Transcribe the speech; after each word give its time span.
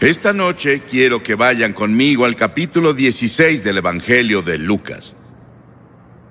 Esta 0.00 0.32
noche 0.32 0.80
quiero 0.90 1.22
que 1.22 1.34
vayan 1.34 1.74
conmigo 1.74 2.24
al 2.24 2.34
capítulo 2.34 2.94
16 2.94 3.62
del 3.62 3.76
Evangelio 3.76 4.40
de 4.40 4.56
Lucas. 4.56 5.14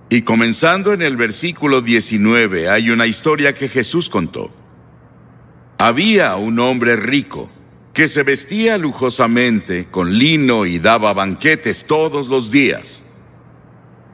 Y 0.09 0.23
comenzando 0.23 0.91
en 0.91 1.03
el 1.03 1.15
versículo 1.15 1.79
19 1.79 2.67
hay 2.67 2.89
una 2.89 3.05
historia 3.05 3.53
que 3.53 3.69
Jesús 3.69 4.09
contó. 4.09 4.51
Había 5.77 6.35
un 6.35 6.57
hombre 6.57 6.95
rico 6.95 7.51
que 7.93 8.07
se 8.07 8.23
vestía 8.23 8.79
lujosamente 8.79 9.85
con 9.91 10.17
lino 10.17 10.65
y 10.65 10.79
daba 10.79 11.13
banquetes 11.13 11.85
todos 11.85 12.27
los 12.27 12.49
días. 12.49 13.03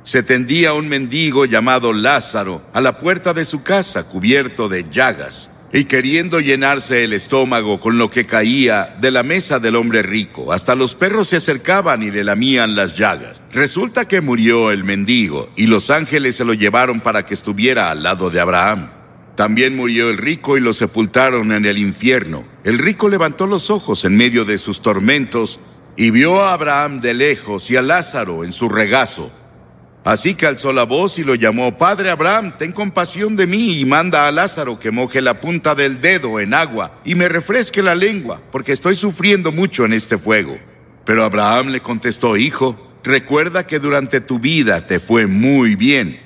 Se 0.04 0.22
tendía 0.22 0.74
un 0.74 0.90
mendigo 0.90 1.46
llamado 1.46 1.94
Lázaro 1.94 2.62
a 2.74 2.82
la 2.82 2.98
puerta 2.98 3.34
de 3.34 3.46
su 3.46 3.64
casa 3.64 4.04
cubierto 4.04 4.68
de 4.68 4.86
llagas 4.92 5.50
y 5.76 5.84
queriendo 5.86 6.40
llenarse 6.40 7.04
el 7.04 7.12
estómago 7.12 7.82
con 7.82 7.98
lo 7.98 8.10
que 8.10 8.26
caía 8.26 8.96
de 9.02 9.12
la 9.12 9.24
mesa 9.24 9.60
del 9.60 9.76
hombre 9.76 10.04
rico, 10.04 10.54
hasta 10.54 10.74
los 10.74 10.96
perros 10.96 11.28
se 11.28 11.36
acercaban 11.36 12.02
y 12.02 12.12
le 12.12 12.24
lamían 12.24 12.78
las 12.78 12.96
llagas. 12.96 13.44
Resulta 13.52 14.08
que 14.08 14.22
murió 14.22 14.72
el 14.72 14.86
mendigo 14.86 15.50
y 15.58 15.68
los 15.68 15.90
ángeles 15.90 16.38
se 16.38 16.46
lo 16.46 16.54
llevaron 16.54 17.02
para 17.02 17.26
que 17.26 17.34
estuviera 17.34 17.92
al 17.92 18.04
lado 18.04 18.30
de 18.30 18.40
Abraham. 18.40 18.90
También 19.36 19.76
murió 19.76 20.10
el 20.10 20.18
rico 20.18 20.56
y 20.56 20.62
lo 20.62 20.72
sepultaron 20.72 21.52
en 21.52 21.66
el 21.66 21.78
infierno. 21.78 22.46
El 22.64 22.78
rico 22.78 23.10
levantó 23.10 23.46
los 23.46 23.70
ojos 23.70 24.06
en 24.06 24.16
medio 24.16 24.46
de 24.46 24.58
sus 24.58 24.82
tormentos 24.82 25.60
y 25.98 26.10
vio 26.10 26.42
a 26.42 26.54
Abraham 26.54 27.02
de 27.02 27.14
lejos 27.16 27.70
y 27.70 27.76
a 27.76 27.82
Lázaro 27.82 28.46
en 28.46 28.54
su 28.54 28.70
regazo. 28.70 29.30
Así 30.06 30.36
que 30.36 30.46
alzó 30.46 30.72
la 30.72 30.84
voz 30.84 31.18
y 31.18 31.24
lo 31.24 31.34
llamó, 31.34 31.80
Padre 31.80 32.12
Abraham, 32.12 32.54
ten 32.60 32.72
compasión 32.72 33.36
de 33.36 33.48
mí 33.48 33.80
y 33.80 33.86
manda 33.86 34.28
a 34.28 34.32
Lázaro 34.32 34.80
que 34.80 34.92
moje 34.92 35.20
la 35.20 35.42
punta 35.42 35.74
del 35.74 36.00
dedo 36.00 36.40
en 36.40 36.54
agua 36.54 37.00
y 37.04 37.16
me 37.16 37.28
refresque 37.28 37.82
la 37.82 37.96
lengua, 37.96 38.40
porque 38.52 38.72
estoy 38.72 38.94
sufriendo 38.94 39.52
mucho 39.52 39.84
en 39.84 39.94
este 39.94 40.20
fuego. 40.20 40.60
Pero 41.06 41.24
Abraham 41.24 41.70
le 41.70 41.80
contestó, 41.80 42.38
Hijo, 42.38 43.00
recuerda 43.04 43.66
que 43.66 43.80
durante 43.80 44.22
tu 44.22 44.38
vida 44.38 44.86
te 44.86 45.00
fue 45.00 45.26
muy 45.26 45.76
bien, 45.76 46.22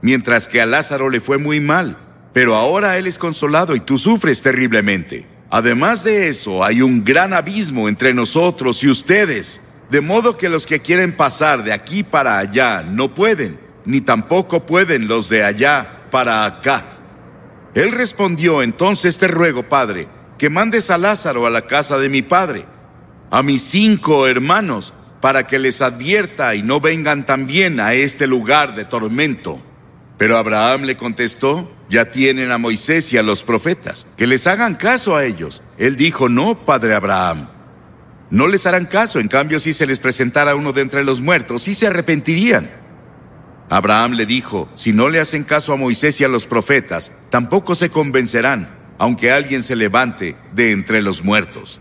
mientras 0.00 0.46
que 0.46 0.60
a 0.60 0.66
Lázaro 0.66 1.10
le 1.10 1.20
fue 1.20 1.38
muy 1.38 1.58
mal, 1.58 1.96
pero 2.32 2.54
ahora 2.54 2.98
él 2.98 3.08
es 3.08 3.18
consolado 3.18 3.74
y 3.74 3.80
tú 3.80 3.98
sufres 3.98 4.42
terriblemente. 4.42 5.26
Además 5.50 6.04
de 6.04 6.28
eso, 6.28 6.64
hay 6.64 6.82
un 6.82 7.02
gran 7.02 7.32
abismo 7.32 7.88
entre 7.88 8.14
nosotros 8.14 8.84
y 8.84 8.88
ustedes 8.88 9.60
de 9.90 10.00
modo 10.00 10.36
que 10.36 10.48
los 10.48 10.66
que 10.66 10.80
quieren 10.80 11.16
pasar 11.16 11.62
de 11.62 11.72
aquí 11.72 12.02
para 12.02 12.38
allá 12.38 12.82
no 12.82 13.14
pueden, 13.14 13.58
ni 13.84 14.00
tampoco 14.00 14.64
pueden 14.66 15.08
los 15.08 15.28
de 15.28 15.44
allá 15.44 16.06
para 16.10 16.44
acá. 16.44 16.84
Él 17.74 17.92
respondió, 17.92 18.62
entonces 18.62 19.18
te 19.18 19.28
ruego, 19.28 19.64
Padre, 19.64 20.08
que 20.38 20.48
mandes 20.48 20.90
a 20.90 20.98
Lázaro 20.98 21.46
a 21.46 21.50
la 21.50 21.62
casa 21.62 21.98
de 21.98 22.08
mi 22.08 22.22
Padre, 22.22 22.66
a 23.30 23.42
mis 23.42 23.62
cinco 23.62 24.26
hermanos, 24.26 24.94
para 25.20 25.46
que 25.46 25.58
les 25.58 25.80
advierta 25.80 26.54
y 26.54 26.62
no 26.62 26.80
vengan 26.80 27.26
también 27.26 27.80
a 27.80 27.94
este 27.94 28.26
lugar 28.26 28.74
de 28.74 28.84
tormento. 28.84 29.60
Pero 30.18 30.36
Abraham 30.36 30.82
le 30.82 30.96
contestó, 30.96 31.70
ya 31.88 32.10
tienen 32.10 32.52
a 32.52 32.58
Moisés 32.58 33.12
y 33.12 33.18
a 33.18 33.22
los 33.22 33.42
profetas, 33.42 34.06
que 34.16 34.26
les 34.26 34.46
hagan 34.46 34.76
caso 34.76 35.16
a 35.16 35.24
ellos. 35.24 35.62
Él 35.78 35.96
dijo, 35.96 36.28
no, 36.28 36.64
Padre 36.64 36.94
Abraham 36.94 37.48
no 38.30 38.46
les 38.46 38.66
harán 38.66 38.86
caso, 38.86 39.20
en 39.20 39.28
cambio 39.28 39.60
si 39.60 39.72
se 39.72 39.86
les 39.86 39.98
presentara 39.98 40.54
uno 40.54 40.72
de 40.72 40.82
entre 40.82 41.04
los 41.04 41.20
muertos, 41.20 41.62
sí 41.62 41.74
se 41.74 41.86
arrepentirían. 41.86 42.70
Abraham 43.68 44.12
le 44.12 44.26
dijo, 44.26 44.68
si 44.74 44.92
no 44.92 45.08
le 45.08 45.20
hacen 45.20 45.44
caso 45.44 45.72
a 45.72 45.76
Moisés 45.76 46.20
y 46.20 46.24
a 46.24 46.28
los 46.28 46.46
profetas, 46.46 47.12
tampoco 47.30 47.74
se 47.74 47.90
convencerán, 47.90 48.68
aunque 48.98 49.32
alguien 49.32 49.62
se 49.62 49.76
levante 49.76 50.36
de 50.54 50.72
entre 50.72 51.02
los 51.02 51.24
muertos. 51.24 51.80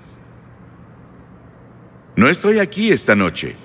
No 2.16 2.30
estoy 2.30 2.60
aquí 2.60 2.92
esta 2.92 3.16
noche 3.16 3.56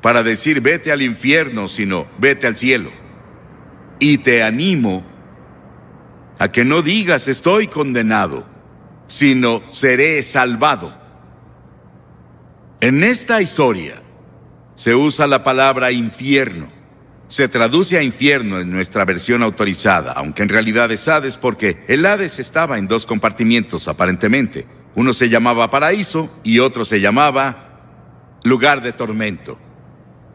para 0.00 0.22
decir 0.22 0.60
vete 0.60 0.92
al 0.92 1.02
infierno, 1.02 1.68
sino 1.68 2.06
vete 2.18 2.46
al 2.46 2.56
cielo. 2.56 2.90
Y 3.98 4.18
te 4.18 4.42
animo 4.42 5.04
a 6.38 6.48
que 6.50 6.64
no 6.64 6.82
digas 6.82 7.28
estoy 7.28 7.68
condenado, 7.68 8.46
sino 9.06 9.62
seré 9.70 10.22
salvado. 10.22 10.96
En 12.80 13.02
esta 13.02 13.42
historia 13.42 14.02
se 14.76 14.94
usa 14.94 15.26
la 15.26 15.42
palabra 15.42 15.90
infierno. 15.90 16.68
Se 17.26 17.48
traduce 17.48 17.98
a 17.98 18.02
infierno 18.02 18.60
en 18.60 18.70
nuestra 18.70 19.04
versión 19.04 19.42
autorizada, 19.42 20.12
aunque 20.12 20.44
en 20.44 20.48
realidad 20.48 20.90
es 20.92 21.08
Hades 21.08 21.36
porque 21.36 21.82
el 21.88 22.06
Hades 22.06 22.38
estaba 22.38 22.78
en 22.78 22.86
dos 22.86 23.04
compartimientos 23.04 23.88
aparentemente. 23.88 24.66
Uno 24.94 25.12
se 25.12 25.28
llamaba 25.28 25.72
paraíso 25.72 26.40
y 26.44 26.60
otro 26.60 26.84
se 26.84 27.00
llamaba 27.00 28.38
lugar 28.44 28.80
de 28.80 28.92
tormento. 28.92 29.58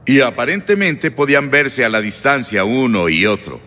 Y 0.05 0.19
aparentemente 0.19 1.11
podían 1.11 1.49
verse 1.49 1.85
a 1.85 1.89
la 1.89 2.01
distancia 2.01 2.65
uno 2.65 3.07
y 3.07 3.25
otro. 3.25 3.61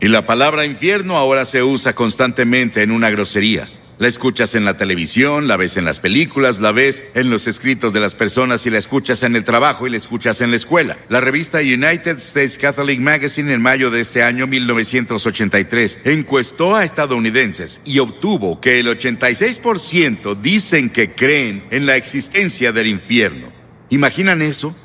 Y 0.00 0.08
la 0.08 0.26
palabra 0.26 0.64
infierno 0.64 1.16
ahora 1.16 1.44
se 1.44 1.62
usa 1.62 1.94
constantemente 1.94 2.82
en 2.82 2.90
una 2.90 3.10
grosería. 3.10 3.68
La 3.98 4.06
escuchas 4.06 4.54
en 4.54 4.64
la 4.64 4.76
televisión, 4.76 5.48
la 5.48 5.56
ves 5.56 5.76
en 5.76 5.84
las 5.84 5.98
películas, 5.98 6.60
la 6.60 6.70
ves 6.70 7.04
en 7.14 7.30
los 7.30 7.48
escritos 7.48 7.92
de 7.92 7.98
las 7.98 8.14
personas 8.14 8.64
y 8.64 8.70
la 8.70 8.78
escuchas 8.78 9.24
en 9.24 9.34
el 9.34 9.42
trabajo 9.42 9.88
y 9.88 9.90
la 9.90 9.96
escuchas 9.96 10.40
en 10.40 10.50
la 10.50 10.56
escuela. 10.56 10.98
La 11.08 11.20
revista 11.20 11.58
United 11.58 12.18
States 12.18 12.58
Catholic 12.58 13.00
Magazine 13.00 13.52
en 13.52 13.60
mayo 13.60 13.90
de 13.90 14.00
este 14.00 14.22
año 14.22 14.46
1983 14.46 15.98
encuestó 16.04 16.76
a 16.76 16.84
estadounidenses 16.84 17.80
y 17.84 17.98
obtuvo 17.98 18.60
que 18.60 18.78
el 18.78 18.86
86% 18.86 20.40
dicen 20.40 20.90
que 20.90 21.10
creen 21.10 21.66
en 21.72 21.84
la 21.84 21.96
existencia 21.96 22.70
del 22.70 22.86
infierno. 22.86 23.52
¿Imaginan 23.90 24.42
eso? 24.42 24.76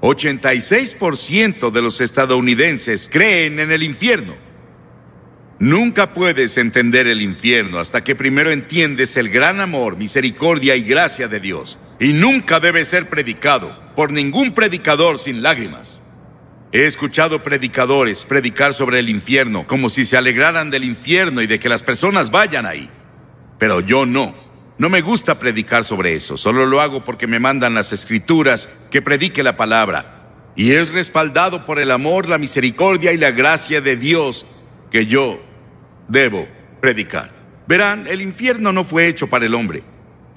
86% 0.00 1.70
de 1.70 1.82
los 1.82 2.00
estadounidenses 2.00 3.10
creen 3.12 3.60
en 3.60 3.72
el 3.72 3.82
infierno. 3.82 4.47
Nunca 5.60 6.12
puedes 6.12 6.56
entender 6.56 7.08
el 7.08 7.20
infierno 7.20 7.80
hasta 7.80 8.04
que 8.04 8.14
primero 8.14 8.52
entiendes 8.52 9.16
el 9.16 9.28
gran 9.28 9.60
amor, 9.60 9.96
misericordia 9.96 10.76
y 10.76 10.82
gracia 10.82 11.26
de 11.26 11.40
Dios. 11.40 11.80
Y 11.98 12.12
nunca 12.12 12.60
debe 12.60 12.84
ser 12.84 13.08
predicado 13.08 13.76
por 13.96 14.12
ningún 14.12 14.52
predicador 14.52 15.18
sin 15.18 15.42
lágrimas. 15.42 16.00
He 16.70 16.84
escuchado 16.86 17.42
predicadores 17.42 18.24
predicar 18.24 18.72
sobre 18.72 19.00
el 19.00 19.08
infierno 19.08 19.66
como 19.66 19.88
si 19.88 20.04
se 20.04 20.16
alegraran 20.16 20.70
del 20.70 20.84
infierno 20.84 21.42
y 21.42 21.48
de 21.48 21.58
que 21.58 21.68
las 21.68 21.82
personas 21.82 22.30
vayan 22.30 22.64
ahí. 22.64 22.88
Pero 23.58 23.80
yo 23.80 24.06
no. 24.06 24.36
No 24.78 24.88
me 24.88 25.00
gusta 25.00 25.40
predicar 25.40 25.82
sobre 25.82 26.14
eso. 26.14 26.36
Solo 26.36 26.66
lo 26.66 26.80
hago 26.80 27.04
porque 27.04 27.26
me 27.26 27.40
mandan 27.40 27.74
las 27.74 27.92
escrituras 27.92 28.68
que 28.92 29.02
predique 29.02 29.42
la 29.42 29.56
palabra. 29.56 30.52
Y 30.54 30.70
es 30.70 30.92
respaldado 30.92 31.66
por 31.66 31.80
el 31.80 31.90
amor, 31.90 32.28
la 32.28 32.38
misericordia 32.38 33.12
y 33.12 33.16
la 33.16 33.32
gracia 33.32 33.80
de 33.80 33.96
Dios 33.96 34.46
que 34.92 35.06
yo 35.06 35.47
debo 36.08 36.48
predicar. 36.80 37.30
Verán, 37.66 38.06
el 38.06 38.22
infierno 38.22 38.72
no 38.72 38.84
fue 38.84 39.06
hecho 39.06 39.28
para 39.28 39.46
el 39.46 39.54
hombre. 39.54 39.82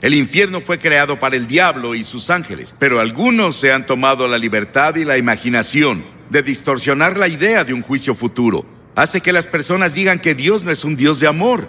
El 0.02 0.14
infierno 0.14 0.62
fue 0.62 0.80
creado 0.80 1.20
para 1.20 1.36
el 1.36 1.48
diablo 1.48 1.96
y 1.96 2.04
sus 2.04 2.30
ángeles, 2.30 2.76
pero 2.78 3.00
algunos 3.00 3.56
se 3.56 3.72
han 3.72 3.86
tomado 3.86 4.28
la 4.28 4.38
libertad 4.38 4.96
y 4.96 5.06
la 5.06 5.18
imaginación 5.18 6.04
de 6.30 6.42
distorsionar 6.42 7.18
la 7.18 7.28
idea 7.28 7.64
de 7.64 7.74
un 7.74 7.84
juicio 7.84 8.16
futuro. 8.16 8.66
Hace 8.96 9.22
que 9.22 9.32
las 9.32 9.48
personas 9.48 9.94
digan 9.94 10.20
que 10.20 10.34
Dios 10.34 10.64
no 10.64 10.72
es 10.72 10.84
un 10.84 10.96
Dios 10.96 11.20
de 11.20 11.28
amor. 11.28 11.68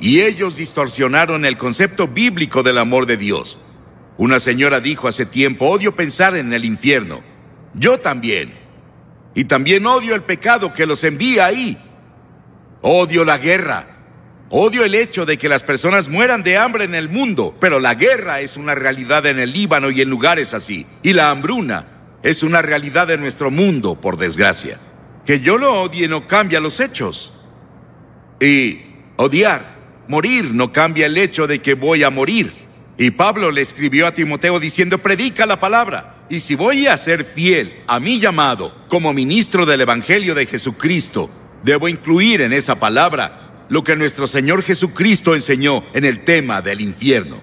Y 0.00 0.22
ellos 0.22 0.56
distorsionaron 0.56 1.44
el 1.44 1.56
concepto 1.56 2.08
bíblico 2.08 2.62
del 2.62 2.78
amor 2.78 3.06
de 3.06 3.16
Dios. 3.16 3.58
Una 4.16 4.40
señora 4.40 4.80
dijo 4.80 5.06
hace 5.06 5.26
tiempo, 5.26 5.66
odio 5.66 5.94
pensar 5.94 6.36
en 6.36 6.52
el 6.52 6.64
infierno. 6.64 7.22
Yo 7.74 8.00
también. 8.00 8.52
Y 9.34 9.44
también 9.44 9.86
odio 9.86 10.14
el 10.14 10.22
pecado 10.22 10.72
que 10.72 10.86
los 10.86 11.04
envía 11.04 11.46
ahí. 11.46 11.78
Odio 12.82 13.24
la 13.24 13.38
guerra. 13.38 13.86
Odio 14.50 14.84
el 14.84 14.94
hecho 14.94 15.24
de 15.24 15.38
que 15.38 15.48
las 15.48 15.62
personas 15.62 16.08
mueran 16.08 16.42
de 16.42 16.58
hambre 16.58 16.84
en 16.84 16.94
el 16.94 17.08
mundo, 17.08 17.56
pero 17.58 17.80
la 17.80 17.94
guerra 17.94 18.40
es 18.40 18.58
una 18.58 18.74
realidad 18.74 19.24
en 19.24 19.38
el 19.38 19.52
Líbano 19.52 19.90
y 19.90 20.02
en 20.02 20.10
lugares 20.10 20.52
así. 20.52 20.86
Y 21.02 21.14
la 21.14 21.30
hambruna 21.30 21.86
es 22.22 22.42
una 22.42 22.60
realidad 22.60 23.10
en 23.10 23.20
nuestro 23.20 23.50
mundo, 23.50 23.98
por 23.98 24.18
desgracia. 24.18 24.78
Que 25.24 25.40
yo 25.40 25.56
lo 25.56 25.82
odie 25.82 26.06
no 26.08 26.26
cambia 26.26 26.60
los 26.60 26.80
hechos. 26.80 27.32
Y 28.40 28.80
odiar, 29.16 29.74
morir, 30.08 30.52
no 30.52 30.72
cambia 30.72 31.06
el 31.06 31.16
hecho 31.16 31.46
de 31.46 31.60
que 31.60 31.74
voy 31.74 32.02
a 32.02 32.10
morir. 32.10 32.52
Y 32.98 33.12
Pablo 33.12 33.50
le 33.50 33.62
escribió 33.62 34.06
a 34.06 34.12
Timoteo 34.12 34.60
diciendo, 34.60 34.98
predica 34.98 35.46
la 35.46 35.58
palabra. 35.58 36.26
Y 36.28 36.40
si 36.40 36.56
voy 36.56 36.88
a 36.88 36.96
ser 36.96 37.24
fiel 37.24 37.82
a 37.86 38.00
mi 38.00 38.20
llamado 38.20 38.74
como 38.88 39.12
ministro 39.12 39.64
del 39.64 39.80
Evangelio 39.80 40.34
de 40.34 40.46
Jesucristo, 40.46 41.30
Debo 41.62 41.88
incluir 41.88 42.40
en 42.40 42.52
esa 42.52 42.76
palabra 42.76 43.66
lo 43.68 43.84
que 43.84 43.96
nuestro 43.96 44.26
Señor 44.26 44.62
Jesucristo 44.62 45.34
enseñó 45.34 45.84
en 45.94 46.04
el 46.04 46.24
tema 46.24 46.60
del 46.60 46.80
infierno. 46.80 47.40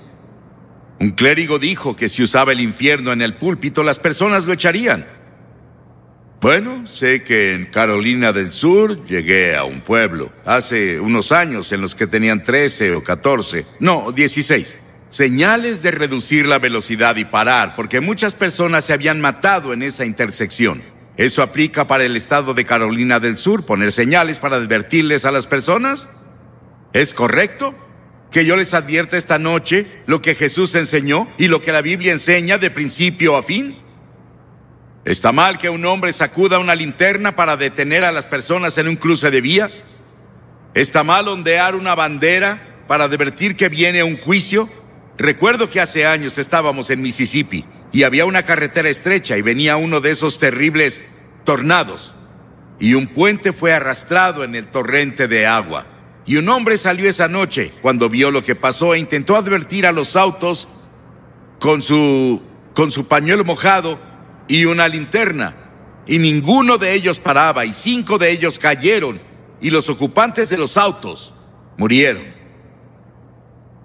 Un 0.99 1.11
clérigo 1.11 1.59
dijo 1.59 1.95
que 1.95 2.09
si 2.09 2.23
usaba 2.23 2.51
el 2.51 2.59
infierno 2.59 3.13
en 3.13 3.21
el 3.21 3.35
púlpito 3.35 3.83
las 3.83 3.99
personas 3.99 4.45
lo 4.45 4.53
echarían. 4.53 5.05
Bueno, 6.41 6.87
sé 6.87 7.23
que 7.23 7.53
en 7.53 7.65
Carolina 7.65 8.31
del 8.31 8.51
Sur 8.51 9.05
llegué 9.05 9.55
a 9.55 9.65
un 9.65 9.81
pueblo 9.81 10.31
hace 10.45 10.99
unos 10.99 11.31
años 11.31 11.71
en 11.71 11.81
los 11.81 11.95
que 11.95 12.07
tenían 12.07 12.43
13 12.43 12.95
o 12.95 13.03
14, 13.03 13.65
no, 13.79 14.11
16. 14.11 14.77
Señales 15.09 15.81
de 15.81 15.91
reducir 15.91 16.47
la 16.47 16.59
velocidad 16.59 17.15
y 17.15 17.25
parar, 17.25 17.75
porque 17.75 17.99
muchas 17.99 18.35
personas 18.35 18.85
se 18.85 18.93
habían 18.93 19.19
matado 19.19 19.73
en 19.73 19.81
esa 19.81 20.05
intersección. 20.05 20.83
¿Eso 21.19 21.43
aplica 21.43 21.85
para 21.85 22.05
el 22.05 22.15
estado 22.15 22.53
de 22.53 22.63
Carolina 22.63 23.19
del 23.19 23.37
Sur, 23.37 23.65
poner 23.65 23.91
señales 23.91 24.39
para 24.39 24.55
advertirles 24.55 25.25
a 25.25 25.33
las 25.33 25.47
personas? 25.47 26.07
¿Es 26.93 27.13
correcto? 27.13 27.75
Que 28.31 28.45
yo 28.45 28.55
les 28.55 28.73
advierta 28.73 29.17
esta 29.17 29.37
noche 29.37 29.85
lo 30.05 30.21
que 30.21 30.33
Jesús 30.33 30.75
enseñó 30.75 31.27
y 31.37 31.49
lo 31.49 31.59
que 31.59 31.73
la 31.73 31.81
Biblia 31.81 32.13
enseña 32.13 32.57
de 32.57 32.71
principio 32.71 33.35
a 33.35 33.43
fin. 33.43 33.75
¿Está 35.03 35.33
mal 35.33 35.57
que 35.57 35.69
un 35.69 35.85
hombre 35.85 36.13
sacuda 36.13 36.57
una 36.57 36.73
linterna 36.73 37.35
para 37.35 37.57
detener 37.57 38.05
a 38.05 38.13
las 38.13 38.25
personas 38.25 38.77
en 38.77 38.87
un 38.87 38.95
cruce 38.95 39.29
de 39.29 39.41
vía? 39.41 39.69
¿Está 40.73 41.03
mal 41.03 41.27
ondear 41.27 41.75
una 41.75 41.95
bandera 41.95 42.85
para 42.87 43.03
advertir 43.03 43.57
que 43.57 43.67
viene 43.67 44.03
un 44.03 44.15
juicio? 44.15 44.69
Recuerdo 45.17 45.69
que 45.69 45.81
hace 45.81 46.05
años 46.05 46.37
estábamos 46.37 46.89
en 46.91 47.01
Mississippi 47.01 47.65
y 47.91 48.03
había 48.03 48.25
una 48.25 48.43
carretera 48.43 48.89
estrecha 48.89 49.37
y 49.37 49.41
venía 49.41 49.77
uno 49.77 50.01
de 50.01 50.11
esos 50.11 50.37
terribles 50.37 51.01
tornados. 51.43 52.15
Y 52.79 52.93
un 52.93 53.07
puente 53.07 53.51
fue 53.51 53.73
arrastrado 53.73 54.43
en 54.43 54.55
el 54.55 54.67
torrente 54.67 55.27
de 55.27 55.45
agua. 55.45 55.85
Y 56.25 56.37
un 56.37 56.47
hombre 56.49 56.77
salió 56.77 57.09
esa 57.09 57.27
noche 57.27 57.73
cuando 57.81 58.09
vio 58.09 58.31
lo 58.31 58.43
que 58.43 58.55
pasó 58.55 58.93
e 58.93 58.99
intentó 58.99 59.35
advertir 59.35 59.85
a 59.85 59.91
los 59.91 60.15
autos 60.15 60.67
con 61.59 61.81
su, 61.81 62.41
con 62.73 62.91
su 62.91 63.07
pañuelo 63.07 63.43
mojado 63.43 63.99
y 64.47 64.65
una 64.65 64.87
linterna. 64.87 65.55
Y 66.05 66.19
ninguno 66.19 66.77
de 66.77 66.93
ellos 66.93 67.19
paraba 67.19 67.65
y 67.65 67.73
cinco 67.73 68.17
de 68.17 68.31
ellos 68.31 68.59
cayeron 68.59 69.21
y 69.59 69.71
los 69.71 69.89
ocupantes 69.89 70.49
de 70.49 70.57
los 70.57 70.77
autos 70.77 71.33
murieron. 71.77 72.23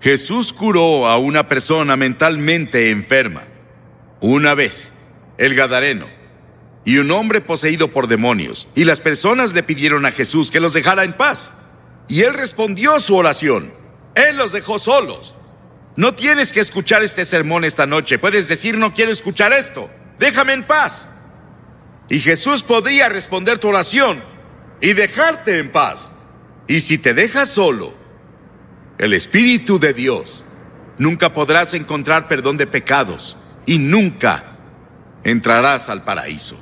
Jesús 0.00 0.52
curó 0.52 1.08
a 1.08 1.16
una 1.16 1.48
persona 1.48 1.96
mentalmente 1.96 2.90
enferma. 2.90 3.44
Una 4.26 4.54
vez, 4.54 4.94
el 5.36 5.54
Gadareno, 5.54 6.06
y 6.82 6.96
un 6.96 7.10
hombre 7.10 7.42
poseído 7.42 7.88
por 7.88 8.06
demonios, 8.06 8.68
y 8.74 8.84
las 8.84 8.98
personas 8.98 9.52
le 9.52 9.62
pidieron 9.62 10.06
a 10.06 10.12
Jesús 10.12 10.50
que 10.50 10.60
los 10.60 10.72
dejara 10.72 11.04
en 11.04 11.12
paz. 11.12 11.52
Y 12.08 12.22
él 12.22 12.32
respondió 12.32 12.98
su 13.00 13.16
oración. 13.16 13.74
Él 14.14 14.38
los 14.38 14.52
dejó 14.52 14.78
solos. 14.78 15.34
No 15.96 16.14
tienes 16.14 16.54
que 16.54 16.60
escuchar 16.60 17.02
este 17.02 17.26
sermón 17.26 17.64
esta 17.64 17.84
noche. 17.84 18.18
Puedes 18.18 18.48
decir, 18.48 18.78
no 18.78 18.94
quiero 18.94 19.12
escuchar 19.12 19.52
esto. 19.52 19.90
Déjame 20.18 20.54
en 20.54 20.66
paz. 20.66 21.06
Y 22.08 22.18
Jesús 22.18 22.62
podría 22.62 23.10
responder 23.10 23.58
tu 23.58 23.68
oración 23.68 24.24
y 24.80 24.94
dejarte 24.94 25.58
en 25.58 25.70
paz. 25.70 26.10
Y 26.66 26.80
si 26.80 26.96
te 26.96 27.12
dejas 27.12 27.50
solo, 27.50 27.92
el 28.96 29.12
Espíritu 29.12 29.78
de 29.78 29.92
Dios, 29.92 30.46
nunca 30.96 31.34
podrás 31.34 31.74
encontrar 31.74 32.26
perdón 32.26 32.56
de 32.56 32.66
pecados 32.66 33.36
y 33.66 33.78
nunca 33.78 34.56
entrarás 35.22 35.88
al 35.88 36.04
paraíso. 36.04 36.58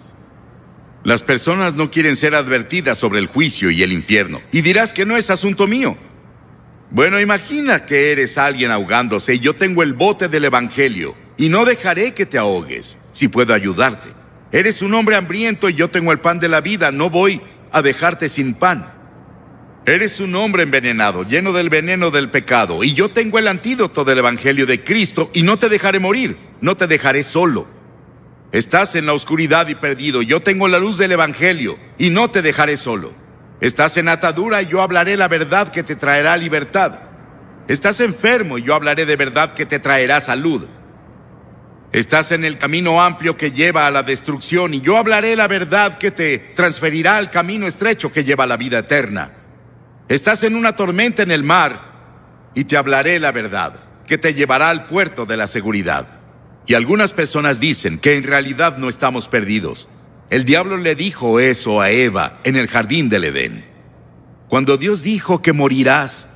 Las 1.04 1.22
personas 1.22 1.74
no 1.74 1.90
quieren 1.90 2.14
ser 2.14 2.34
advertidas 2.34 2.96
sobre 2.96 3.18
el 3.18 3.26
juicio 3.26 3.70
y 3.70 3.82
el 3.82 3.92
infierno, 3.92 4.40
y 4.52 4.60
dirás 4.60 4.92
que 4.92 5.04
no 5.04 5.16
es 5.16 5.30
asunto 5.30 5.66
mío. 5.66 5.96
Bueno, 6.90 7.18
imagina 7.18 7.84
que 7.86 8.12
eres 8.12 8.38
alguien 8.38 8.70
ahogándose 8.70 9.34
y 9.34 9.40
yo 9.40 9.54
tengo 9.54 9.82
el 9.82 9.94
bote 9.94 10.28
del 10.28 10.44
Evangelio, 10.44 11.16
y 11.36 11.48
no 11.48 11.64
dejaré 11.64 12.14
que 12.14 12.26
te 12.26 12.38
ahogues, 12.38 12.98
si 13.12 13.28
puedo 13.28 13.52
ayudarte. 13.52 14.08
Eres 14.52 14.82
un 14.82 14.94
hombre 14.94 15.16
hambriento 15.16 15.68
y 15.68 15.74
yo 15.74 15.90
tengo 15.90 16.12
el 16.12 16.20
pan 16.20 16.38
de 16.38 16.48
la 16.48 16.60
vida, 16.60 16.92
no 16.92 17.10
voy 17.10 17.40
a 17.72 17.82
dejarte 17.82 18.28
sin 18.28 18.54
pan. 18.54 18.91
Eres 19.84 20.20
un 20.20 20.34
hombre 20.36 20.62
envenenado, 20.62 21.24
lleno 21.24 21.52
del 21.52 21.68
veneno 21.68 22.12
del 22.12 22.30
pecado, 22.30 22.84
y 22.84 22.94
yo 22.94 23.10
tengo 23.10 23.40
el 23.40 23.48
antídoto 23.48 24.04
del 24.04 24.18
Evangelio 24.18 24.64
de 24.64 24.84
Cristo, 24.84 25.30
y 25.34 25.42
no 25.42 25.58
te 25.58 25.68
dejaré 25.68 25.98
morir, 25.98 26.36
no 26.60 26.76
te 26.76 26.86
dejaré 26.86 27.24
solo. 27.24 27.66
Estás 28.52 28.94
en 28.94 29.06
la 29.06 29.12
oscuridad 29.12 29.66
y 29.66 29.74
perdido, 29.74 30.22
yo 30.22 30.40
tengo 30.40 30.68
la 30.68 30.78
luz 30.78 30.98
del 30.98 31.10
Evangelio, 31.10 31.78
y 31.98 32.10
no 32.10 32.30
te 32.30 32.42
dejaré 32.42 32.76
solo. 32.76 33.12
Estás 33.60 33.96
en 33.96 34.08
atadura 34.08 34.62
y 34.62 34.66
yo 34.66 34.82
hablaré 34.82 35.16
la 35.16 35.28
verdad 35.28 35.72
que 35.72 35.82
te 35.82 35.96
traerá 35.96 36.36
libertad. 36.36 36.98
Estás 37.68 38.00
enfermo 38.00 38.58
y 38.58 38.62
yo 38.62 38.74
hablaré 38.74 39.06
de 39.06 39.16
verdad 39.16 39.54
que 39.54 39.66
te 39.66 39.78
traerá 39.78 40.20
salud. 40.20 40.66
Estás 41.92 42.32
en 42.32 42.44
el 42.44 42.58
camino 42.58 43.02
amplio 43.02 43.36
que 43.36 43.52
lleva 43.52 43.86
a 43.86 43.90
la 43.90 44.02
destrucción 44.02 44.74
y 44.74 44.80
yo 44.80 44.96
hablaré 44.96 45.36
la 45.36 45.46
verdad 45.46 45.98
que 45.98 46.10
te 46.10 46.38
transferirá 46.38 47.16
al 47.16 47.30
camino 47.30 47.66
estrecho 47.66 48.10
que 48.10 48.24
lleva 48.24 48.44
a 48.44 48.48
la 48.48 48.56
vida 48.56 48.80
eterna. 48.80 49.41
Estás 50.12 50.42
en 50.42 50.56
una 50.56 50.76
tormenta 50.76 51.22
en 51.22 51.30
el 51.30 51.42
mar 51.42 52.50
y 52.54 52.64
te 52.64 52.76
hablaré 52.76 53.18
la 53.18 53.32
verdad, 53.32 53.76
que 54.06 54.18
te 54.18 54.34
llevará 54.34 54.68
al 54.68 54.84
puerto 54.84 55.24
de 55.24 55.38
la 55.38 55.46
seguridad. 55.46 56.06
Y 56.66 56.74
algunas 56.74 57.14
personas 57.14 57.60
dicen 57.60 57.98
que 57.98 58.16
en 58.16 58.24
realidad 58.24 58.76
no 58.76 58.90
estamos 58.90 59.26
perdidos. 59.28 59.88
El 60.28 60.44
diablo 60.44 60.76
le 60.76 60.94
dijo 60.96 61.40
eso 61.40 61.80
a 61.80 61.88
Eva 61.88 62.40
en 62.44 62.56
el 62.56 62.68
jardín 62.68 63.08
del 63.08 63.24
Edén. 63.24 63.64
Cuando 64.48 64.76
Dios 64.76 65.02
dijo 65.02 65.40
que 65.40 65.54
morirás, 65.54 66.28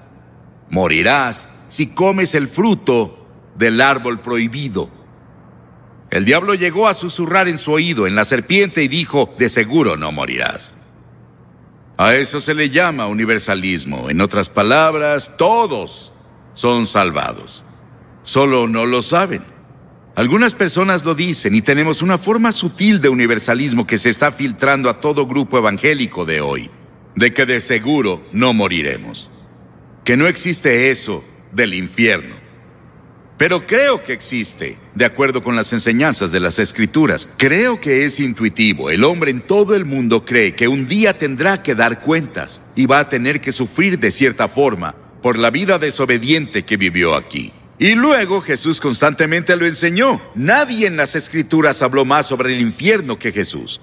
morirás 0.71 1.47
si 1.69 1.89
comes 1.89 2.35
el 2.35 2.49
fruto 2.49 3.29
del 3.57 3.83
árbol 3.83 4.23
prohibido. 4.23 4.89
El 6.09 6.25
diablo 6.25 6.55
llegó 6.55 6.89
a 6.89 6.95
susurrar 6.95 7.47
en 7.47 7.59
su 7.59 7.73
oído 7.73 8.07
en 8.07 8.15
la 8.15 8.25
serpiente 8.25 8.83
y 8.83 8.89
dijo, 8.89 9.35
de 9.39 9.51
seguro 9.51 9.99
no 9.99 10.13
morirás. 10.13 10.73
A 11.99 12.15
eso 12.15 12.41
se 12.41 12.55
le 12.55 12.71
llama 12.71 13.07
universalismo. 13.07 14.11
En 14.11 14.21
otras 14.21 14.49
palabras, 14.49 15.33
todos 15.39 16.13
son 16.55 16.87
salvados. 16.87 17.65
Solo 18.23 18.67
no 18.67 18.85
lo 18.87 19.03
saben. 19.03 19.45
Algunas 20.15 20.55
personas 20.55 21.05
lo 21.05 21.15
dicen 21.15 21.55
y 21.55 21.63
tenemos 21.63 22.03
una 22.03 22.19
forma 22.19 22.53
sutil 22.53 23.01
de 23.01 23.09
universalismo 23.09 23.87
que 23.87 23.99
se 23.99 24.09
está 24.09 24.33
filtrando 24.33 24.89
a 24.89 25.01
todo 25.01 25.27
grupo 25.27 25.59
evangélico 25.59 26.25
de 26.25 26.41
hoy, 26.41 26.71
de 27.15 27.35
que 27.35 27.45
de 27.45 27.61
seguro 27.61 28.27
no 28.33 28.55
moriremos, 28.55 29.31
que 30.05 30.17
no 30.17 30.27
existe 30.27 30.91
eso 30.91 31.23
del 31.53 31.75
infierno. 31.75 32.46
Pero 33.39 33.67
creo 33.67 34.03
que 34.03 34.15
existe, 34.15 34.79
de 34.95 35.05
acuerdo 35.05 35.43
con 35.43 35.57
las 35.57 35.73
enseñanzas 35.73 36.33
de 36.33 36.41
las 36.41 36.59
escrituras. 36.59 37.29
Creo 37.37 37.79
que 37.81 38.05
es 38.05 38.19
intuitivo. 38.19 38.91
El 38.91 39.05
hombre 39.05 39.31
en 39.31 39.43
todo 39.43 39.75
el 39.75 39.85
mundo 39.85 40.25
cree 40.25 40.55
que 40.55 40.69
un 40.69 40.87
día 40.87 41.19
tendrá 41.19 41.63
que 41.63 41.75
dar 41.75 42.01
cuentas 42.01 42.63
y 42.75 42.87
va 42.87 43.01
a 43.01 43.09
tener 43.11 43.43
que 43.43 43.53
sufrir 43.53 43.99
de 43.99 44.11
cierta 44.11 44.49
forma 44.49 44.95
por 45.21 45.39
la 45.39 45.51
vida 45.51 45.79
desobediente 45.79 46.65
que 46.65 46.79
vivió 46.79 47.15
aquí. 47.15 47.53
Y 47.79 47.95
luego 47.95 48.41
Jesús 48.41 48.81
constantemente 48.81 49.55
lo 49.55 49.67
enseñó. 49.67 50.23
Nadie 50.35 50.87
en 50.87 50.97
las 50.97 51.15
escrituras 51.15 51.83
habló 51.83 52.07
más 52.07 52.27
sobre 52.27 52.55
el 52.55 52.61
infierno 52.63 53.19
que 53.19 53.33
Jesús. 53.33 53.83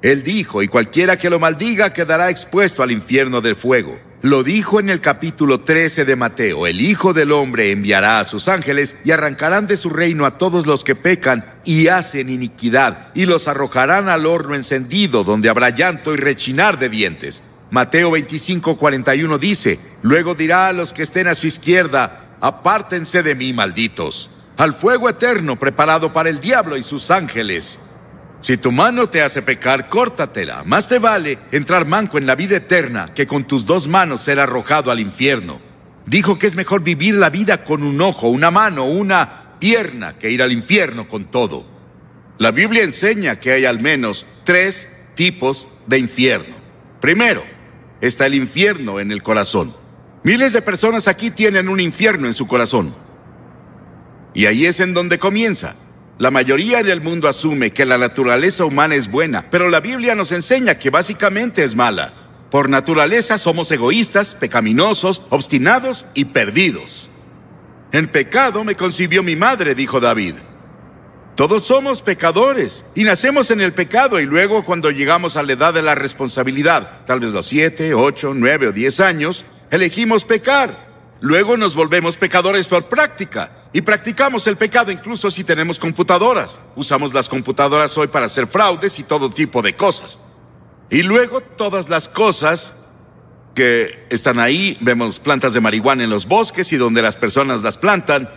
Él 0.00 0.22
dijo, 0.22 0.62
y 0.62 0.68
cualquiera 0.68 1.18
que 1.18 1.28
lo 1.28 1.38
maldiga 1.38 1.92
quedará 1.92 2.30
expuesto 2.30 2.82
al 2.82 2.90
infierno 2.90 3.42
del 3.42 3.54
fuego. 3.54 3.98
Lo 4.22 4.44
dijo 4.44 4.78
en 4.78 4.88
el 4.88 5.00
capítulo 5.00 5.62
13 5.62 6.04
de 6.04 6.14
Mateo, 6.14 6.68
el 6.68 6.80
Hijo 6.80 7.12
del 7.12 7.32
Hombre 7.32 7.72
enviará 7.72 8.20
a 8.20 8.24
sus 8.24 8.46
ángeles 8.46 8.94
y 9.04 9.10
arrancarán 9.10 9.66
de 9.66 9.76
su 9.76 9.90
reino 9.90 10.26
a 10.26 10.38
todos 10.38 10.64
los 10.64 10.84
que 10.84 10.94
pecan 10.94 11.44
y 11.64 11.88
hacen 11.88 12.28
iniquidad, 12.28 13.08
y 13.14 13.26
los 13.26 13.48
arrojarán 13.48 14.08
al 14.08 14.24
horno 14.26 14.54
encendido, 14.54 15.24
donde 15.24 15.48
habrá 15.48 15.70
llanto 15.70 16.14
y 16.14 16.18
rechinar 16.18 16.78
de 16.78 16.88
dientes. 16.88 17.42
Mateo 17.72 18.12
25, 18.12 18.76
41 18.76 19.38
dice, 19.38 19.80
luego 20.02 20.36
dirá 20.36 20.68
a 20.68 20.72
los 20.72 20.92
que 20.92 21.02
estén 21.02 21.26
a 21.26 21.34
su 21.34 21.48
izquierda, 21.48 22.36
apártense 22.40 23.24
de 23.24 23.34
mí, 23.34 23.52
malditos, 23.52 24.30
al 24.56 24.72
fuego 24.72 25.08
eterno 25.08 25.58
preparado 25.58 26.12
para 26.12 26.28
el 26.28 26.38
diablo 26.38 26.76
y 26.76 26.84
sus 26.84 27.10
ángeles. 27.10 27.80
Si 28.42 28.56
tu 28.56 28.72
mano 28.72 29.08
te 29.08 29.22
hace 29.22 29.40
pecar, 29.40 29.88
córtatela. 29.88 30.64
Más 30.64 30.88
te 30.88 30.98
vale 30.98 31.38
entrar 31.52 31.86
manco 31.86 32.18
en 32.18 32.26
la 32.26 32.34
vida 32.34 32.56
eterna 32.56 33.14
que 33.14 33.24
con 33.24 33.44
tus 33.44 33.64
dos 33.64 33.86
manos 33.86 34.22
ser 34.22 34.40
arrojado 34.40 34.90
al 34.90 34.98
infierno. 34.98 35.60
Dijo 36.06 36.36
que 36.36 36.48
es 36.48 36.56
mejor 36.56 36.82
vivir 36.82 37.14
la 37.14 37.30
vida 37.30 37.62
con 37.62 37.84
un 37.84 38.00
ojo, 38.00 38.28
una 38.28 38.50
mano, 38.50 38.84
una 38.84 39.58
pierna, 39.60 40.18
que 40.18 40.28
ir 40.28 40.42
al 40.42 40.50
infierno 40.50 41.06
con 41.06 41.30
todo. 41.30 41.64
La 42.38 42.50
Biblia 42.50 42.82
enseña 42.82 43.38
que 43.38 43.52
hay 43.52 43.64
al 43.64 43.80
menos 43.80 44.26
tres 44.42 44.88
tipos 45.14 45.68
de 45.86 45.98
infierno. 45.98 46.56
Primero, 47.00 47.44
está 48.00 48.26
el 48.26 48.34
infierno 48.34 48.98
en 48.98 49.12
el 49.12 49.22
corazón. 49.22 49.72
Miles 50.24 50.52
de 50.52 50.62
personas 50.62 51.06
aquí 51.06 51.30
tienen 51.30 51.68
un 51.68 51.78
infierno 51.78 52.26
en 52.26 52.34
su 52.34 52.48
corazón. 52.48 52.96
Y 54.34 54.46
ahí 54.46 54.66
es 54.66 54.80
en 54.80 54.94
donde 54.94 55.20
comienza. 55.20 55.76
La 56.22 56.30
mayoría 56.30 56.78
en 56.78 56.88
el 56.88 57.00
mundo 57.00 57.26
asume 57.26 57.72
que 57.72 57.84
la 57.84 57.98
naturaleza 57.98 58.64
humana 58.64 58.94
es 58.94 59.10
buena, 59.10 59.50
pero 59.50 59.68
la 59.68 59.80
Biblia 59.80 60.14
nos 60.14 60.30
enseña 60.30 60.78
que 60.78 60.88
básicamente 60.88 61.64
es 61.64 61.74
mala. 61.74 62.12
Por 62.48 62.70
naturaleza 62.70 63.38
somos 63.38 63.72
egoístas, 63.72 64.36
pecaminosos, 64.36 65.24
obstinados 65.30 66.06
y 66.14 66.26
perdidos. 66.26 67.10
En 67.90 68.06
pecado 68.06 68.62
me 68.62 68.76
concibió 68.76 69.24
mi 69.24 69.34
madre, 69.34 69.74
dijo 69.74 69.98
David. 69.98 70.36
Todos 71.34 71.66
somos 71.66 72.02
pecadores 72.02 72.84
y 72.94 73.02
nacemos 73.02 73.50
en 73.50 73.60
el 73.60 73.72
pecado 73.72 74.20
y 74.20 74.24
luego 74.24 74.62
cuando 74.62 74.92
llegamos 74.92 75.36
a 75.36 75.42
la 75.42 75.54
edad 75.54 75.74
de 75.74 75.82
la 75.82 75.96
responsabilidad, 75.96 77.04
tal 77.04 77.18
vez 77.18 77.32
los 77.32 77.46
siete, 77.46 77.94
ocho, 77.94 78.32
nueve 78.32 78.68
o 78.68 78.72
diez 78.72 79.00
años, 79.00 79.44
elegimos 79.72 80.24
pecar. 80.24 80.92
Luego 81.20 81.56
nos 81.56 81.74
volvemos 81.74 82.16
pecadores 82.16 82.68
por 82.68 82.84
práctica 82.84 83.61
y 83.72 83.80
practicamos 83.80 84.46
el 84.46 84.56
pecado 84.56 84.90
incluso 84.90 85.30
si 85.30 85.44
tenemos 85.44 85.78
computadoras. 85.78 86.60
Usamos 86.76 87.14
las 87.14 87.28
computadoras 87.28 87.96
hoy 87.96 88.08
para 88.08 88.26
hacer 88.26 88.46
fraudes 88.46 88.98
y 88.98 89.02
todo 89.02 89.30
tipo 89.30 89.62
de 89.62 89.74
cosas. 89.74 90.18
Y 90.90 91.02
luego 91.02 91.40
todas 91.40 91.88
las 91.88 92.08
cosas 92.08 92.74
que 93.54 94.06
están 94.10 94.38
ahí, 94.38 94.76
vemos 94.80 95.18
plantas 95.18 95.52
de 95.54 95.60
marihuana 95.60 96.04
en 96.04 96.10
los 96.10 96.26
bosques 96.26 96.72
y 96.72 96.76
donde 96.76 97.02
las 97.02 97.16
personas 97.16 97.62
las 97.62 97.78
plantan. 97.78 98.28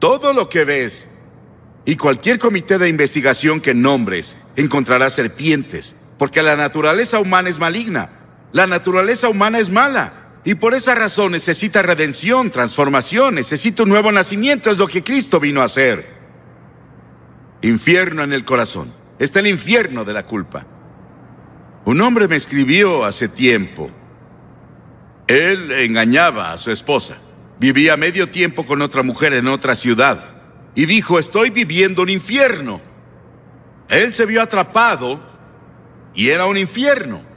Todo 0.00 0.32
lo 0.32 0.48
que 0.48 0.64
ves 0.64 1.08
y 1.84 1.96
cualquier 1.96 2.40
comité 2.40 2.78
de 2.78 2.88
investigación 2.88 3.60
que 3.60 3.74
nombres 3.74 4.36
encontrará 4.56 5.08
serpientes, 5.08 5.94
porque 6.18 6.42
la 6.42 6.56
naturaleza 6.56 7.20
humana 7.20 7.48
es 7.48 7.60
maligna, 7.60 8.10
la 8.52 8.66
naturaleza 8.66 9.28
humana 9.28 9.58
es 9.60 9.70
mala. 9.70 10.25
Y 10.46 10.54
por 10.54 10.74
esa 10.74 10.94
razón 10.94 11.32
necesita 11.32 11.82
redención, 11.82 12.52
transformación, 12.52 13.34
necesita 13.34 13.82
un 13.82 13.88
nuevo 13.88 14.12
nacimiento, 14.12 14.70
es 14.70 14.78
lo 14.78 14.86
que 14.86 15.02
Cristo 15.02 15.40
vino 15.40 15.60
a 15.60 15.64
hacer. 15.64 16.06
Infierno 17.62 18.22
en 18.22 18.32
el 18.32 18.44
corazón. 18.44 18.94
Está 19.18 19.40
el 19.40 19.48
infierno 19.48 20.04
de 20.04 20.12
la 20.12 20.24
culpa. 20.24 20.64
Un 21.84 22.00
hombre 22.00 22.28
me 22.28 22.36
escribió 22.36 23.04
hace 23.04 23.26
tiempo. 23.26 23.90
Él 25.26 25.72
engañaba 25.72 26.52
a 26.52 26.58
su 26.58 26.70
esposa. 26.70 27.16
Vivía 27.58 27.96
medio 27.96 28.30
tiempo 28.30 28.64
con 28.64 28.82
otra 28.82 29.02
mujer 29.02 29.32
en 29.32 29.48
otra 29.48 29.74
ciudad. 29.74 30.36
Y 30.76 30.86
dijo, 30.86 31.18
estoy 31.18 31.50
viviendo 31.50 32.02
un 32.02 32.08
infierno. 32.08 32.80
Él 33.88 34.14
se 34.14 34.26
vio 34.26 34.40
atrapado 34.40 35.20
y 36.14 36.28
era 36.28 36.46
un 36.46 36.56
infierno. 36.56 37.35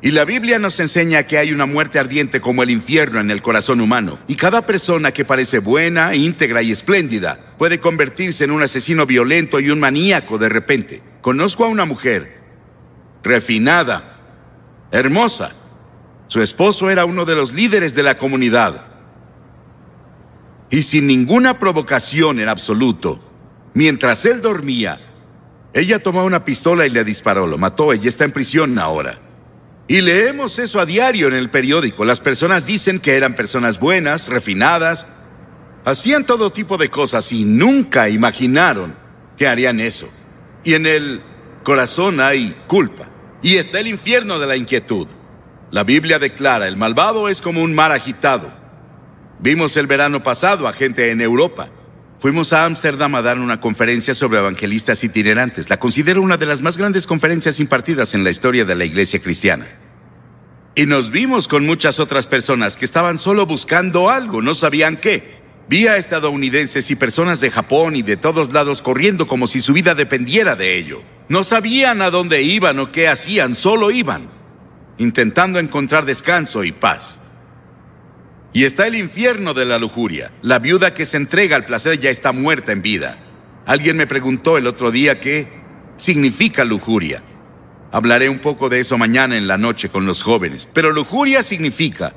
Y 0.00 0.12
la 0.12 0.24
Biblia 0.24 0.60
nos 0.60 0.78
enseña 0.78 1.24
que 1.24 1.38
hay 1.38 1.52
una 1.52 1.66
muerte 1.66 1.98
ardiente 1.98 2.40
como 2.40 2.62
el 2.62 2.70
infierno 2.70 3.18
en 3.18 3.32
el 3.32 3.42
corazón 3.42 3.80
humano. 3.80 4.20
Y 4.28 4.36
cada 4.36 4.64
persona 4.64 5.12
que 5.12 5.24
parece 5.24 5.58
buena, 5.58 6.14
íntegra 6.14 6.62
y 6.62 6.70
espléndida 6.70 7.54
puede 7.58 7.80
convertirse 7.80 8.44
en 8.44 8.52
un 8.52 8.62
asesino 8.62 9.06
violento 9.06 9.58
y 9.58 9.70
un 9.70 9.80
maníaco 9.80 10.38
de 10.38 10.48
repente. 10.48 11.02
Conozco 11.20 11.64
a 11.64 11.68
una 11.68 11.84
mujer 11.84 12.38
refinada, 13.24 14.20
hermosa. 14.92 15.52
Su 16.28 16.42
esposo 16.42 16.90
era 16.90 17.04
uno 17.04 17.24
de 17.24 17.34
los 17.34 17.52
líderes 17.52 17.96
de 17.96 18.04
la 18.04 18.16
comunidad. 18.16 18.84
Y 20.70 20.82
sin 20.82 21.08
ninguna 21.08 21.58
provocación 21.58 22.38
en 22.38 22.48
absoluto, 22.48 23.20
mientras 23.74 24.24
él 24.26 24.42
dormía, 24.42 25.00
ella 25.72 26.00
tomó 26.00 26.24
una 26.24 26.44
pistola 26.44 26.86
y 26.86 26.90
le 26.90 27.02
disparó, 27.02 27.48
lo 27.48 27.58
mató, 27.58 27.92
ella 27.92 28.08
está 28.08 28.24
en 28.24 28.32
prisión 28.32 28.78
ahora. 28.78 29.18
Y 29.88 30.02
leemos 30.02 30.58
eso 30.58 30.80
a 30.80 30.86
diario 30.86 31.28
en 31.28 31.34
el 31.34 31.48
periódico. 31.48 32.04
Las 32.04 32.20
personas 32.20 32.66
dicen 32.66 33.00
que 33.00 33.16
eran 33.16 33.34
personas 33.34 33.80
buenas, 33.80 34.28
refinadas, 34.28 35.06
hacían 35.86 36.26
todo 36.26 36.50
tipo 36.50 36.76
de 36.76 36.90
cosas 36.90 37.32
y 37.32 37.44
nunca 37.44 38.10
imaginaron 38.10 38.94
que 39.38 39.48
harían 39.48 39.80
eso. 39.80 40.06
Y 40.62 40.74
en 40.74 40.84
el 40.84 41.22
corazón 41.64 42.20
hay 42.20 42.54
culpa. 42.66 43.08
Y 43.40 43.56
está 43.56 43.80
el 43.80 43.86
infierno 43.86 44.38
de 44.38 44.46
la 44.46 44.56
inquietud. 44.56 45.06
La 45.70 45.84
Biblia 45.84 46.18
declara, 46.18 46.66
el 46.66 46.76
malvado 46.76 47.30
es 47.30 47.40
como 47.40 47.62
un 47.62 47.74
mar 47.74 47.90
agitado. 47.90 48.52
Vimos 49.38 49.74
el 49.78 49.86
verano 49.86 50.22
pasado 50.22 50.68
a 50.68 50.74
gente 50.74 51.10
en 51.10 51.22
Europa. 51.22 51.70
Fuimos 52.20 52.52
a 52.52 52.64
Ámsterdam 52.64 53.14
a 53.14 53.22
dar 53.22 53.38
una 53.38 53.60
conferencia 53.60 54.12
sobre 54.12 54.38
evangelistas 54.38 55.04
itinerantes. 55.04 55.70
La 55.70 55.78
considero 55.78 56.20
una 56.20 56.36
de 56.36 56.46
las 56.46 56.60
más 56.60 56.76
grandes 56.76 57.06
conferencias 57.06 57.60
impartidas 57.60 58.12
en 58.14 58.24
la 58.24 58.30
historia 58.30 58.64
de 58.64 58.74
la 58.74 58.84
iglesia 58.84 59.20
cristiana. 59.20 59.68
Y 60.74 60.86
nos 60.86 61.10
vimos 61.10 61.46
con 61.46 61.64
muchas 61.64 62.00
otras 62.00 62.26
personas 62.26 62.76
que 62.76 62.84
estaban 62.84 63.20
solo 63.20 63.46
buscando 63.46 64.10
algo, 64.10 64.42
no 64.42 64.54
sabían 64.54 64.96
qué. 64.96 65.38
Vi 65.68 65.86
a 65.86 65.96
estadounidenses 65.96 66.90
y 66.90 66.96
personas 66.96 67.40
de 67.40 67.50
Japón 67.50 67.94
y 67.94 68.02
de 68.02 68.16
todos 68.16 68.52
lados 68.52 68.82
corriendo 68.82 69.26
como 69.26 69.46
si 69.46 69.60
su 69.60 69.72
vida 69.72 69.94
dependiera 69.94 70.56
de 70.56 70.76
ello. 70.76 71.02
No 71.28 71.44
sabían 71.44 72.02
a 72.02 72.10
dónde 72.10 72.42
iban 72.42 72.80
o 72.80 72.90
qué 72.90 73.06
hacían, 73.06 73.54
solo 73.54 73.90
iban, 73.90 74.28
intentando 74.96 75.58
encontrar 75.58 76.04
descanso 76.04 76.64
y 76.64 76.72
paz. 76.72 77.17
Y 78.52 78.64
está 78.64 78.86
el 78.86 78.94
infierno 78.96 79.54
de 79.54 79.66
la 79.66 79.78
lujuria. 79.78 80.32
La 80.42 80.58
viuda 80.58 80.94
que 80.94 81.04
se 81.04 81.16
entrega 81.16 81.56
al 81.56 81.64
placer 81.64 81.98
ya 81.98 82.10
está 82.10 82.32
muerta 82.32 82.72
en 82.72 82.82
vida. 82.82 83.18
Alguien 83.66 83.96
me 83.96 84.06
preguntó 84.06 84.56
el 84.56 84.66
otro 84.66 84.90
día 84.90 85.20
qué 85.20 85.48
significa 85.96 86.64
lujuria. 86.64 87.22
Hablaré 87.92 88.28
un 88.28 88.38
poco 88.38 88.68
de 88.68 88.80
eso 88.80 88.98
mañana 88.98 89.36
en 89.36 89.46
la 89.46 89.58
noche 89.58 89.88
con 89.88 90.06
los 90.06 90.22
jóvenes. 90.22 90.68
Pero 90.72 90.92
lujuria 90.92 91.42
significa 91.42 92.14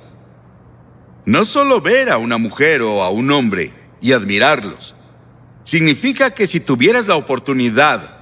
no 1.26 1.46
solo 1.46 1.82
ver 1.82 2.10
a 2.10 2.18
una 2.18 2.38
mujer 2.38 2.82
o 2.82 3.04
a 3.04 3.10
un 3.10 3.32
hombre 3.32 3.74
y 4.02 4.14
admirarlos. 4.14 4.96
Significa 5.64 6.32
que 6.32 6.48
si 6.48 6.60
tuvieras 6.60 7.08
la 7.08 7.16
oportunidad, 7.16 8.18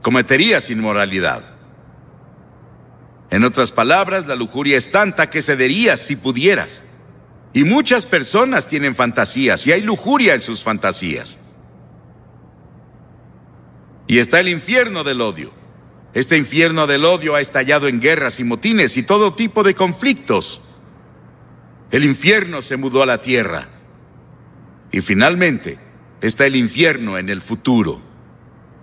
cometerías 0.00 0.70
inmoralidad. 0.70 1.57
En 3.30 3.44
otras 3.44 3.72
palabras, 3.72 4.26
la 4.26 4.36
lujuria 4.36 4.76
es 4.76 4.90
tanta 4.90 5.28
que 5.28 5.42
cederías 5.42 6.00
si 6.00 6.16
pudieras. 6.16 6.82
Y 7.52 7.64
muchas 7.64 8.06
personas 8.06 8.66
tienen 8.68 8.94
fantasías 8.94 9.66
y 9.66 9.72
hay 9.72 9.82
lujuria 9.82 10.34
en 10.34 10.42
sus 10.42 10.62
fantasías. 10.62 11.38
Y 14.06 14.18
está 14.18 14.40
el 14.40 14.48
infierno 14.48 15.04
del 15.04 15.20
odio. 15.20 15.52
Este 16.14 16.36
infierno 16.36 16.86
del 16.86 17.04
odio 17.04 17.34
ha 17.34 17.40
estallado 17.40 17.86
en 17.86 18.00
guerras 18.00 18.40
y 18.40 18.44
motines 18.44 18.96
y 18.96 19.02
todo 19.02 19.34
tipo 19.34 19.62
de 19.62 19.74
conflictos. 19.74 20.62
El 21.90 22.04
infierno 22.04 22.62
se 22.62 22.76
mudó 22.76 23.02
a 23.02 23.06
la 23.06 23.20
tierra. 23.20 23.68
Y 24.90 25.02
finalmente 25.02 25.78
está 26.22 26.46
el 26.46 26.56
infierno 26.56 27.18
en 27.18 27.28
el 27.28 27.42
futuro. 27.42 28.00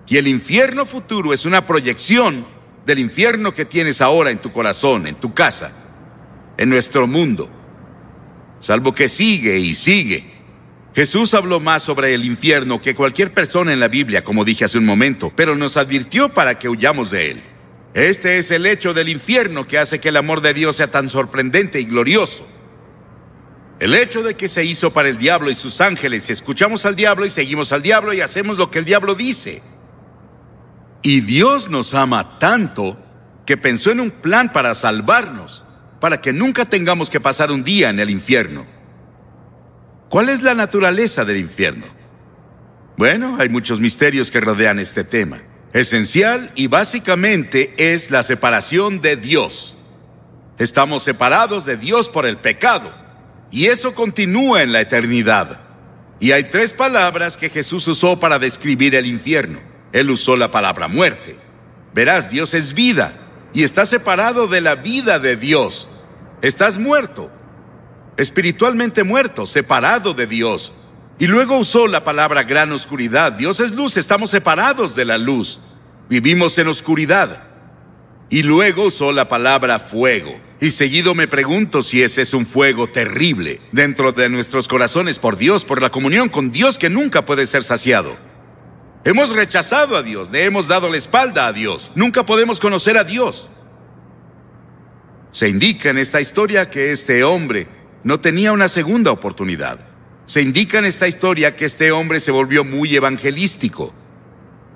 Y 0.07 0.17
el 0.17 0.27
infierno 0.27 0.85
futuro 0.85 1.33
es 1.33 1.45
una 1.45 1.65
proyección 1.65 2.45
del 2.85 2.99
infierno 2.99 3.53
que 3.53 3.65
tienes 3.65 4.01
ahora 4.01 4.29
en 4.29 4.39
tu 4.39 4.51
corazón, 4.51 5.07
en 5.07 5.15
tu 5.15 5.33
casa, 5.33 5.71
en 6.57 6.69
nuestro 6.69 7.07
mundo. 7.07 7.49
Salvo 8.59 8.93
que 8.93 9.09
sigue 9.09 9.59
y 9.59 9.73
sigue. 9.73 10.33
Jesús 10.95 11.33
habló 11.33 11.59
más 11.59 11.83
sobre 11.83 12.13
el 12.13 12.23
infierno 12.23 12.79
que 12.79 12.95
cualquier 12.95 13.33
persona 13.33 13.73
en 13.73 13.79
la 13.79 13.89
Biblia, 13.89 14.23
como 14.23 14.45
dije 14.45 14.65
hace 14.65 14.77
un 14.77 14.85
momento, 14.85 15.31
pero 15.35 15.55
nos 15.55 15.75
advirtió 15.75 16.29
para 16.29 16.57
que 16.57 16.69
huyamos 16.69 17.11
de 17.11 17.31
él. 17.31 17.43
Este 17.93 18.37
es 18.37 18.51
el 18.51 18.65
hecho 18.65 18.93
del 18.93 19.09
infierno 19.09 19.67
que 19.67 19.77
hace 19.77 19.99
que 19.99 20.09
el 20.09 20.17
amor 20.17 20.41
de 20.41 20.53
Dios 20.53 20.77
sea 20.77 20.87
tan 20.87 21.09
sorprendente 21.09 21.81
y 21.81 21.85
glorioso. 21.85 22.47
El 23.79 23.93
hecho 23.93 24.23
de 24.23 24.35
que 24.35 24.47
se 24.47 24.63
hizo 24.63 24.93
para 24.93 25.09
el 25.09 25.17
diablo 25.17 25.49
y 25.49 25.55
sus 25.55 25.81
ángeles, 25.81 26.29
y 26.29 26.31
escuchamos 26.31 26.85
al 26.85 26.95
diablo 26.95 27.25
y 27.25 27.29
seguimos 27.29 27.73
al 27.73 27.81
diablo 27.81 28.13
y 28.13 28.21
hacemos 28.21 28.57
lo 28.57 28.71
que 28.71 28.79
el 28.79 28.85
diablo 28.85 29.15
dice. 29.15 29.61
Y 31.05 31.21
Dios 31.21 31.69
nos 31.69 31.93
ama 31.93 32.39
tanto 32.39 32.97
que 33.45 33.57
pensó 33.57 33.91
en 33.91 33.99
un 33.99 34.09
plan 34.09 34.51
para 34.51 34.73
salvarnos, 34.73 35.63
para 35.99 36.19
que 36.19 36.33
nunca 36.33 36.65
tengamos 36.65 37.11
que 37.11 37.19
pasar 37.19 37.51
un 37.51 37.63
día 37.63 37.91
en 37.91 37.99
el 37.99 38.09
infierno. 38.09 38.65
¿Cuál 40.09 40.29
es 40.29 40.41
la 40.41 40.55
naturaleza 40.55 41.23
del 41.23 41.37
infierno? 41.37 41.85
Bueno, 42.97 43.37
hay 43.39 43.49
muchos 43.49 43.79
misterios 43.79 44.31
que 44.31 44.41
rodean 44.41 44.79
este 44.79 45.03
tema. 45.03 45.43
Esencial 45.73 46.51
y 46.55 46.65
básicamente 46.65 47.75
es 47.77 48.09
la 48.09 48.23
separación 48.23 48.99
de 48.99 49.15
Dios. 49.15 49.77
Estamos 50.57 51.03
separados 51.03 51.65
de 51.65 51.77
Dios 51.77 52.09
por 52.09 52.25
el 52.25 52.37
pecado 52.37 52.91
y 53.51 53.67
eso 53.67 53.93
continúa 53.93 54.63
en 54.63 54.71
la 54.71 54.81
eternidad. 54.81 55.59
Y 56.19 56.31
hay 56.31 56.45
tres 56.45 56.73
palabras 56.73 57.37
que 57.37 57.49
Jesús 57.51 57.87
usó 57.87 58.19
para 58.19 58.39
describir 58.39 58.95
el 58.95 59.05
infierno. 59.05 59.74
Él 59.95 60.09
usó 60.09 60.35
la 60.35 60.51
palabra 60.51 60.89
muerte. 60.89 61.39
Verás, 61.93 62.29
Dios 62.29 62.53
es 62.53 62.73
vida 62.73 63.13
y 63.53 63.63
estás 63.63 63.87
separado 63.87 64.45
de 64.45 64.59
la 64.59 64.75
vida 64.75 65.19
de 65.19 65.37
Dios. 65.37 65.87
Estás 66.41 66.77
muerto, 66.77 67.31
espiritualmente 68.17 69.05
muerto, 69.05 69.45
separado 69.45 70.13
de 70.13 70.27
Dios. 70.27 70.73
Y 71.17 71.27
luego 71.27 71.57
usó 71.57 71.87
la 71.87 72.03
palabra 72.03 72.43
gran 72.43 72.73
oscuridad. 72.73 73.31
Dios 73.31 73.61
es 73.61 73.71
luz, 73.71 73.95
estamos 73.95 74.31
separados 74.31 74.97
de 74.97 75.05
la 75.05 75.17
luz. 75.17 75.61
Vivimos 76.09 76.57
en 76.57 76.67
oscuridad. 76.67 77.43
Y 78.29 78.43
luego 78.43 78.87
usó 78.87 79.13
la 79.13 79.29
palabra 79.29 79.79
fuego. 79.79 80.35
Y 80.59 80.71
seguido 80.71 81.15
me 81.15 81.29
pregunto 81.29 81.81
si 81.81 82.03
ese 82.03 82.23
es 82.23 82.33
un 82.33 82.45
fuego 82.45 82.87
terrible 82.87 83.61
dentro 83.71 84.11
de 84.11 84.27
nuestros 84.27 84.67
corazones 84.67 85.19
por 85.19 85.37
Dios, 85.37 85.63
por 85.63 85.81
la 85.81 85.89
comunión 85.89 86.27
con 86.27 86.51
Dios 86.51 86.77
que 86.77 86.89
nunca 86.89 87.23
puede 87.23 87.47
ser 87.47 87.63
saciado. 87.63 88.24
Hemos 89.05 89.29
rechazado 89.29 89.95
a 89.95 90.01
Dios, 90.01 90.31
le 90.31 90.45
hemos 90.45 90.67
dado 90.67 90.89
la 90.89 90.97
espalda 90.97 91.45
a 91.45 91.53
Dios. 91.53 91.91
Nunca 91.93 92.25
podemos 92.25 92.59
conocer 92.59 92.97
a 92.97 93.03
Dios. 93.03 93.47
Se 95.31 95.47
indica 95.47 95.91
en 95.91 95.99
esta 95.99 96.19
historia 96.19 96.71
que 96.71 96.91
este 96.91 97.23
hombre 97.23 97.67
no 98.03 98.19
tenía 98.19 98.51
una 98.51 98.67
segunda 98.67 99.11
oportunidad. 99.11 99.79
Se 100.25 100.41
indica 100.41 100.79
en 100.79 100.85
esta 100.85 101.07
historia 101.07 101.55
que 101.55 101.65
este 101.65 101.91
hombre 101.91 102.19
se 102.19 102.31
volvió 102.31 102.65
muy 102.65 102.95
evangelístico. 102.95 103.93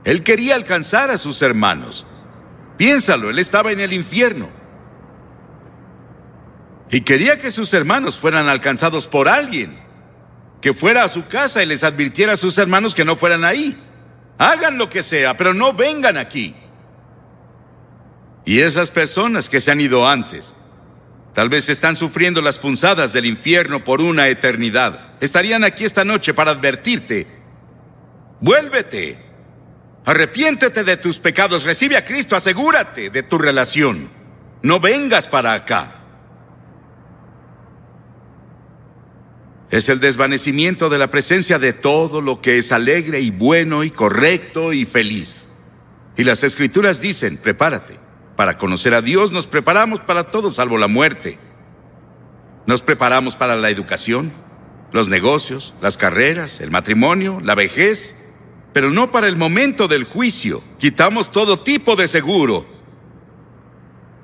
Él 0.03 0.21
quería 0.21 0.53
alcanzar 0.53 1.09
a 1.09 1.17
sus 1.17 1.41
hermanos. 1.41 2.05
Piénsalo, 2.77 3.31
él 3.31 3.39
estaba 3.39 3.71
en 3.71 3.79
el 3.79 3.93
infierno. 3.93 4.47
Y 6.91 7.01
quería 7.01 7.39
que 7.39 7.51
sus 7.51 7.73
hermanos 7.73 8.19
fueran 8.19 8.47
alcanzados 8.47 9.07
por 9.07 9.27
alguien, 9.27 9.79
que 10.61 10.75
fuera 10.75 11.03
a 11.03 11.09
su 11.09 11.25
casa 11.25 11.63
y 11.63 11.65
les 11.65 11.83
advirtiera 11.83 12.33
a 12.33 12.37
sus 12.37 12.59
hermanos 12.59 12.93
que 12.93 13.05
no 13.05 13.15
fueran 13.15 13.43
ahí. 13.43 13.75
Hagan 14.39 14.77
lo 14.77 14.89
que 14.89 15.03
sea, 15.03 15.35
pero 15.35 15.53
no 15.53 15.73
vengan 15.73 16.17
aquí. 16.17 16.55
Y 18.45 18.61
esas 18.61 18.89
personas 18.89 19.49
que 19.49 19.59
se 19.59 19.69
han 19.69 19.81
ido 19.81 20.07
antes, 20.07 20.55
tal 21.33 21.49
vez 21.49 21.67
están 21.67 21.97
sufriendo 21.97 22.41
las 22.41 22.57
punzadas 22.57 23.11
del 23.11 23.25
infierno 23.25 23.83
por 23.83 24.01
una 24.01 24.29
eternidad. 24.29 25.17
Estarían 25.19 25.65
aquí 25.65 25.83
esta 25.83 26.05
noche 26.05 26.33
para 26.33 26.51
advertirte. 26.51 27.27
Vuélvete. 28.39 29.19
Arrepiéntete 30.05 30.85
de 30.85 30.95
tus 30.95 31.19
pecados. 31.19 31.65
Recibe 31.65 31.97
a 31.97 32.05
Cristo. 32.05 32.37
Asegúrate 32.37 33.09
de 33.09 33.23
tu 33.23 33.37
relación. 33.37 34.09
No 34.61 34.79
vengas 34.79 35.27
para 35.27 35.53
acá. 35.53 35.98
Es 39.71 39.87
el 39.89 39.99
desvanecimiento 39.99 40.89
de 40.89 40.97
la 40.97 41.11
presencia 41.11 41.59
de 41.59 41.73
todo 41.73 42.21
lo 42.21 42.41
que 42.41 42.57
es 42.57 42.71
alegre 42.71 43.19
y 43.19 43.29
bueno 43.29 43.83
y 43.83 43.91
correcto 43.91 44.73
y 44.73 44.85
feliz. 44.85 45.47
Y 46.17 46.23
las 46.23 46.43
escrituras 46.43 47.01
dicen, 47.01 47.37
prepárate. 47.37 47.99
Para 48.35 48.57
conocer 48.57 48.93
a 48.93 49.01
Dios 49.01 49.31
nos 49.31 49.47
preparamos 49.47 49.99
para 49.99 50.31
todo 50.31 50.49
salvo 50.49 50.77
la 50.77 50.87
muerte. 50.87 51.37
Nos 52.65 52.81
preparamos 52.81 53.35
para 53.35 53.55
la 53.55 53.69
educación, 53.69 54.33
los 54.91 55.07
negocios, 55.07 55.75
las 55.81 55.97
carreras, 55.97 56.61
el 56.61 56.71
matrimonio, 56.71 57.39
la 57.43 57.53
vejez, 57.53 58.15
pero 58.73 58.89
no 58.89 59.11
para 59.11 59.27
el 59.27 59.35
momento 59.35 59.87
del 59.87 60.03
juicio. 60.03 60.63
Quitamos 60.77 61.31
todo 61.31 61.59
tipo 61.59 61.95
de 61.95 62.07
seguro 62.07 62.78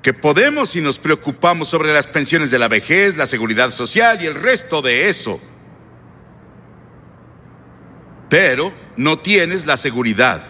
que 0.06 0.14
podemos 0.14 0.70
si 0.70 0.80
nos 0.80 1.00
preocupamos 1.00 1.66
sobre 1.66 1.92
las 1.92 2.06
pensiones 2.06 2.52
de 2.52 2.60
la 2.60 2.68
vejez, 2.68 3.16
la 3.16 3.26
seguridad 3.26 3.72
social 3.72 4.22
y 4.22 4.26
el 4.26 4.36
resto 4.36 4.80
de 4.80 5.08
eso. 5.08 5.40
Pero 8.28 8.72
no 8.96 9.18
tienes 9.18 9.66
la 9.66 9.76
seguridad 9.76 10.44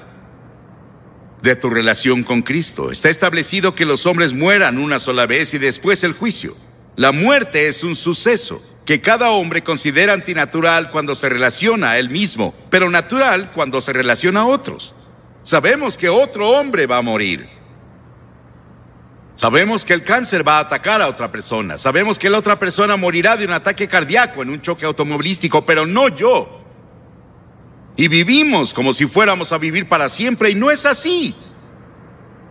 de 1.41 1.57
tu 1.57 1.71
relación 1.71 2.23
con 2.23 2.43
Cristo. 2.43 2.91
Está 2.91 3.09
establecido 3.09 3.75
que 3.75 3.87
los 3.87 4.05
hombres 4.05 4.35
mueran 4.35 4.77
una 4.77 4.99
sola 4.99 5.25
vez 5.25 5.55
y 5.55 5.59
después 5.59 6.05
el 6.05 6.13
juicio. 6.13 6.55
La 6.95 7.13
muerte 7.13 7.67
es 7.67 7.83
un 7.83 7.97
suceso 7.97 8.63
que 8.85 9.01
cada 9.01 9.31
hombre 9.31 9.63
considera 9.63 10.13
antinatural 10.13 10.91
cuando 10.91 11.15
se 11.15 11.31
relaciona 11.31 11.93
a 11.93 11.99
él 11.99 12.11
mismo, 12.11 12.55
pero 12.69 12.91
natural 12.91 13.53
cuando 13.53 13.81
se 13.81 13.95
relaciona 13.95 14.41
a 14.41 14.47
otros. 14.47 14.95
Sabemos 15.45 15.97
que 15.97 16.11
otro 16.11 16.51
hombre 16.51 16.87
va 16.87 16.99
a 16.99 17.03
morir. 17.03 17.56
Sabemos 19.37 19.85
que 19.85 19.93
el 19.93 20.03
cáncer 20.03 20.47
va 20.47 20.57
a 20.57 20.61
atacar 20.61 21.03
a 21.03 21.09
otra 21.09 21.31
persona. 21.31 21.77
Sabemos 21.77 22.19
que 22.19 22.31
la 22.31 22.39
otra 22.39 22.59
persona 22.59 22.97
morirá 22.97 23.37
de 23.37 23.45
un 23.45 23.53
ataque 23.53 23.87
cardíaco 23.87 24.43
en 24.43 24.49
un 24.49 24.63
choque 24.63 24.87
automovilístico, 24.87 25.65
pero 25.65 25.87
no 25.87 26.09
yo. 26.09 26.63
Y 27.97 28.09
vivimos 28.09 28.73
como 28.73 28.95
si 28.95 29.07
fuéramos 29.07 29.53
a 29.53 29.59
vivir 29.59 29.89
para 29.89 30.09
siempre 30.09 30.51
y 30.51 30.55
no 30.55 30.71
es 30.71 30.87
así. 30.87 31.37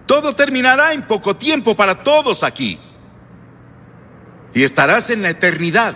Todo 0.06 0.36
terminará 0.36 0.94
en 0.94 1.08
poco 1.08 1.36
tiempo 1.36 1.76
para 1.76 2.04
todos 2.04 2.44
aquí. 2.44 2.80
Y 4.54 4.62
estarás 4.62 5.10
en 5.10 5.24
la 5.24 5.32
eternidad. 5.32 5.96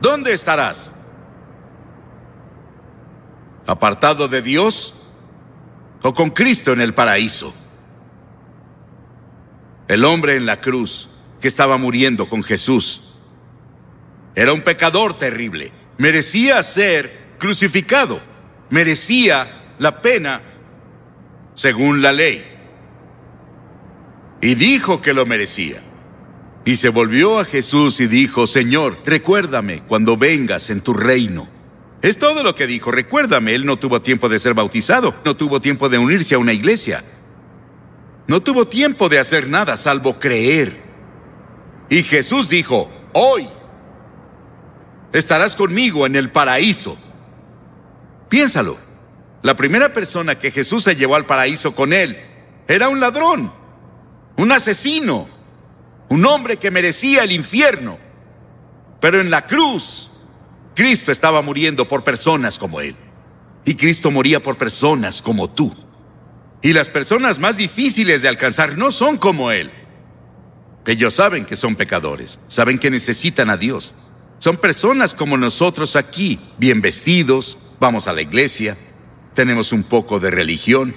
¿Dónde 0.00 0.32
estarás? 0.32 0.92
¿Apartado 3.66 4.28
de 4.28 4.40
Dios 4.40 4.94
o 6.02 6.14
con 6.14 6.30
Cristo 6.30 6.72
en 6.72 6.80
el 6.80 6.94
paraíso? 6.94 7.54
El 9.88 10.04
hombre 10.04 10.36
en 10.36 10.46
la 10.46 10.60
cruz 10.60 11.08
que 11.40 11.48
estaba 11.48 11.76
muriendo 11.76 12.28
con 12.28 12.42
Jesús. 12.42 13.14
Era 14.34 14.52
un 14.52 14.62
pecador 14.62 15.18
terrible. 15.18 15.72
Merecía 15.98 16.62
ser 16.62 17.34
crucificado. 17.38 18.20
Merecía 18.70 19.74
la 19.78 20.00
pena 20.00 20.42
según 21.54 22.02
la 22.02 22.12
ley. 22.12 22.44
Y 24.40 24.54
dijo 24.54 25.00
que 25.00 25.14
lo 25.14 25.24
merecía. 25.24 25.82
Y 26.64 26.76
se 26.76 26.88
volvió 26.88 27.38
a 27.38 27.44
Jesús 27.44 28.00
y 28.00 28.08
dijo, 28.08 28.46
Señor, 28.46 28.98
recuérdame 29.04 29.82
cuando 29.84 30.16
vengas 30.16 30.68
en 30.68 30.80
tu 30.80 30.92
reino. 30.94 31.48
Es 32.02 32.18
todo 32.18 32.42
lo 32.42 32.54
que 32.54 32.66
dijo, 32.66 32.90
recuérdame, 32.90 33.54
él 33.54 33.64
no 33.64 33.78
tuvo 33.78 34.02
tiempo 34.02 34.28
de 34.28 34.38
ser 34.38 34.52
bautizado, 34.52 35.14
no 35.24 35.36
tuvo 35.36 35.60
tiempo 35.60 35.88
de 35.88 35.98
unirse 35.98 36.34
a 36.34 36.38
una 36.38 36.52
iglesia. 36.52 37.04
No 38.28 38.42
tuvo 38.42 38.66
tiempo 38.66 39.08
de 39.08 39.18
hacer 39.18 39.48
nada 39.48 39.76
salvo 39.76 40.18
creer. 40.18 40.76
Y 41.88 42.02
Jesús 42.02 42.48
dijo, 42.48 42.90
hoy 43.12 43.48
estarás 45.12 45.54
conmigo 45.54 46.06
en 46.06 46.16
el 46.16 46.30
paraíso. 46.30 46.96
Piénsalo, 48.28 48.76
la 49.42 49.54
primera 49.54 49.92
persona 49.92 50.36
que 50.36 50.50
Jesús 50.50 50.82
se 50.82 50.96
llevó 50.96 51.14
al 51.14 51.26
paraíso 51.26 51.74
con 51.74 51.92
él 51.92 52.18
era 52.66 52.88
un 52.88 52.98
ladrón, 52.98 53.52
un 54.36 54.50
asesino, 54.50 55.28
un 56.08 56.26
hombre 56.26 56.56
que 56.56 56.72
merecía 56.72 57.22
el 57.22 57.30
infierno. 57.30 57.98
Pero 59.00 59.20
en 59.20 59.30
la 59.30 59.46
cruz, 59.46 60.10
Cristo 60.74 61.12
estaba 61.12 61.42
muriendo 61.42 61.86
por 61.86 62.02
personas 62.02 62.58
como 62.58 62.80
él. 62.80 62.96
Y 63.64 63.74
Cristo 63.74 64.10
moría 64.10 64.42
por 64.42 64.56
personas 64.56 65.22
como 65.22 65.48
tú. 65.48 65.72
Y 66.62 66.72
las 66.72 66.88
personas 66.88 67.38
más 67.38 67.56
difíciles 67.56 68.22
de 68.22 68.28
alcanzar 68.28 68.76
no 68.78 68.90
son 68.90 69.18
como 69.18 69.50
Él. 69.50 69.70
Ellos 70.86 71.14
saben 71.14 71.44
que 71.44 71.56
son 71.56 71.76
pecadores, 71.76 72.40
saben 72.48 72.78
que 72.78 72.90
necesitan 72.90 73.50
a 73.50 73.56
Dios. 73.56 73.94
Son 74.38 74.56
personas 74.56 75.14
como 75.14 75.36
nosotros 75.36 75.96
aquí, 75.96 76.38
bien 76.58 76.80
vestidos, 76.80 77.58
vamos 77.80 78.06
a 78.06 78.12
la 78.12 78.22
iglesia, 78.22 78.76
tenemos 79.34 79.72
un 79.72 79.82
poco 79.82 80.20
de 80.20 80.30
religión, 80.30 80.96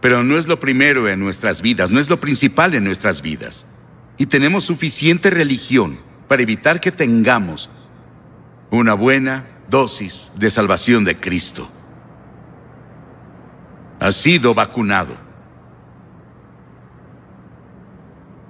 pero 0.00 0.24
no 0.24 0.36
es 0.36 0.48
lo 0.48 0.58
primero 0.58 1.08
en 1.08 1.20
nuestras 1.20 1.62
vidas, 1.62 1.90
no 1.90 2.00
es 2.00 2.10
lo 2.10 2.18
principal 2.18 2.74
en 2.74 2.84
nuestras 2.84 3.22
vidas. 3.22 3.66
Y 4.16 4.26
tenemos 4.26 4.64
suficiente 4.64 5.30
religión 5.30 6.00
para 6.26 6.42
evitar 6.42 6.80
que 6.80 6.90
tengamos 6.90 7.70
una 8.70 8.94
buena 8.94 9.46
dosis 9.68 10.30
de 10.36 10.50
salvación 10.50 11.04
de 11.04 11.16
Cristo 11.16 11.70
has 14.00 14.16
sido 14.16 14.54
vacunado. 14.54 15.16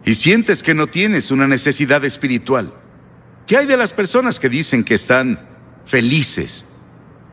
Y 0.05 0.15
sientes 0.15 0.63
que 0.63 0.75
no 0.75 0.87
tienes 0.87 1.31
una 1.31 1.47
necesidad 1.47 2.05
espiritual. 2.05 2.73
¿Qué 3.47 3.57
hay 3.57 3.67
de 3.67 3.77
las 3.77 3.93
personas 3.93 4.39
que 4.39 4.49
dicen 4.49 4.85
que 4.85 4.95
están 4.95 5.47
felices 5.85 6.65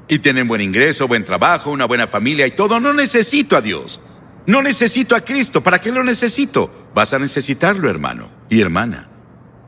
y 0.07 0.19
tienen 0.19 0.47
buen 0.47 0.61
ingreso, 0.61 1.07
buen 1.07 1.23
trabajo, 1.23 1.71
una 1.71 1.85
buena 1.85 2.07
familia 2.07 2.45
y 2.45 2.51
todo? 2.51 2.79
No 2.79 2.91
necesito 2.91 3.55
a 3.55 3.61
Dios. 3.61 4.01
No 4.47 4.61
necesito 4.61 5.15
a 5.15 5.21
Cristo. 5.21 5.61
¿Para 5.61 5.79
qué 5.79 5.91
lo 5.91 6.03
necesito? 6.03 6.89
Vas 6.93 7.13
a 7.13 7.19
necesitarlo, 7.19 7.89
hermano 7.89 8.29
y 8.49 8.61
hermana. 8.61 9.09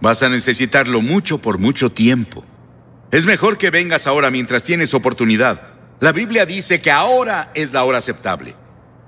Vas 0.01 0.23
a 0.23 0.29
necesitarlo 0.29 1.01
mucho 1.01 1.37
por 1.37 1.57
mucho 1.57 1.91
tiempo. 1.91 2.43
Es 3.11 3.25
mejor 3.25 3.57
que 3.57 3.69
vengas 3.69 4.07
ahora 4.07 4.31
mientras 4.31 4.63
tienes 4.63 4.93
oportunidad. 4.93 5.68
La 5.99 6.11
Biblia 6.13 6.45
dice 6.45 6.79
que 6.79 6.91
ahora 6.91 7.51
es 7.53 7.73
la 7.73 7.83
hora 7.83 7.97
aceptable. 7.97 8.55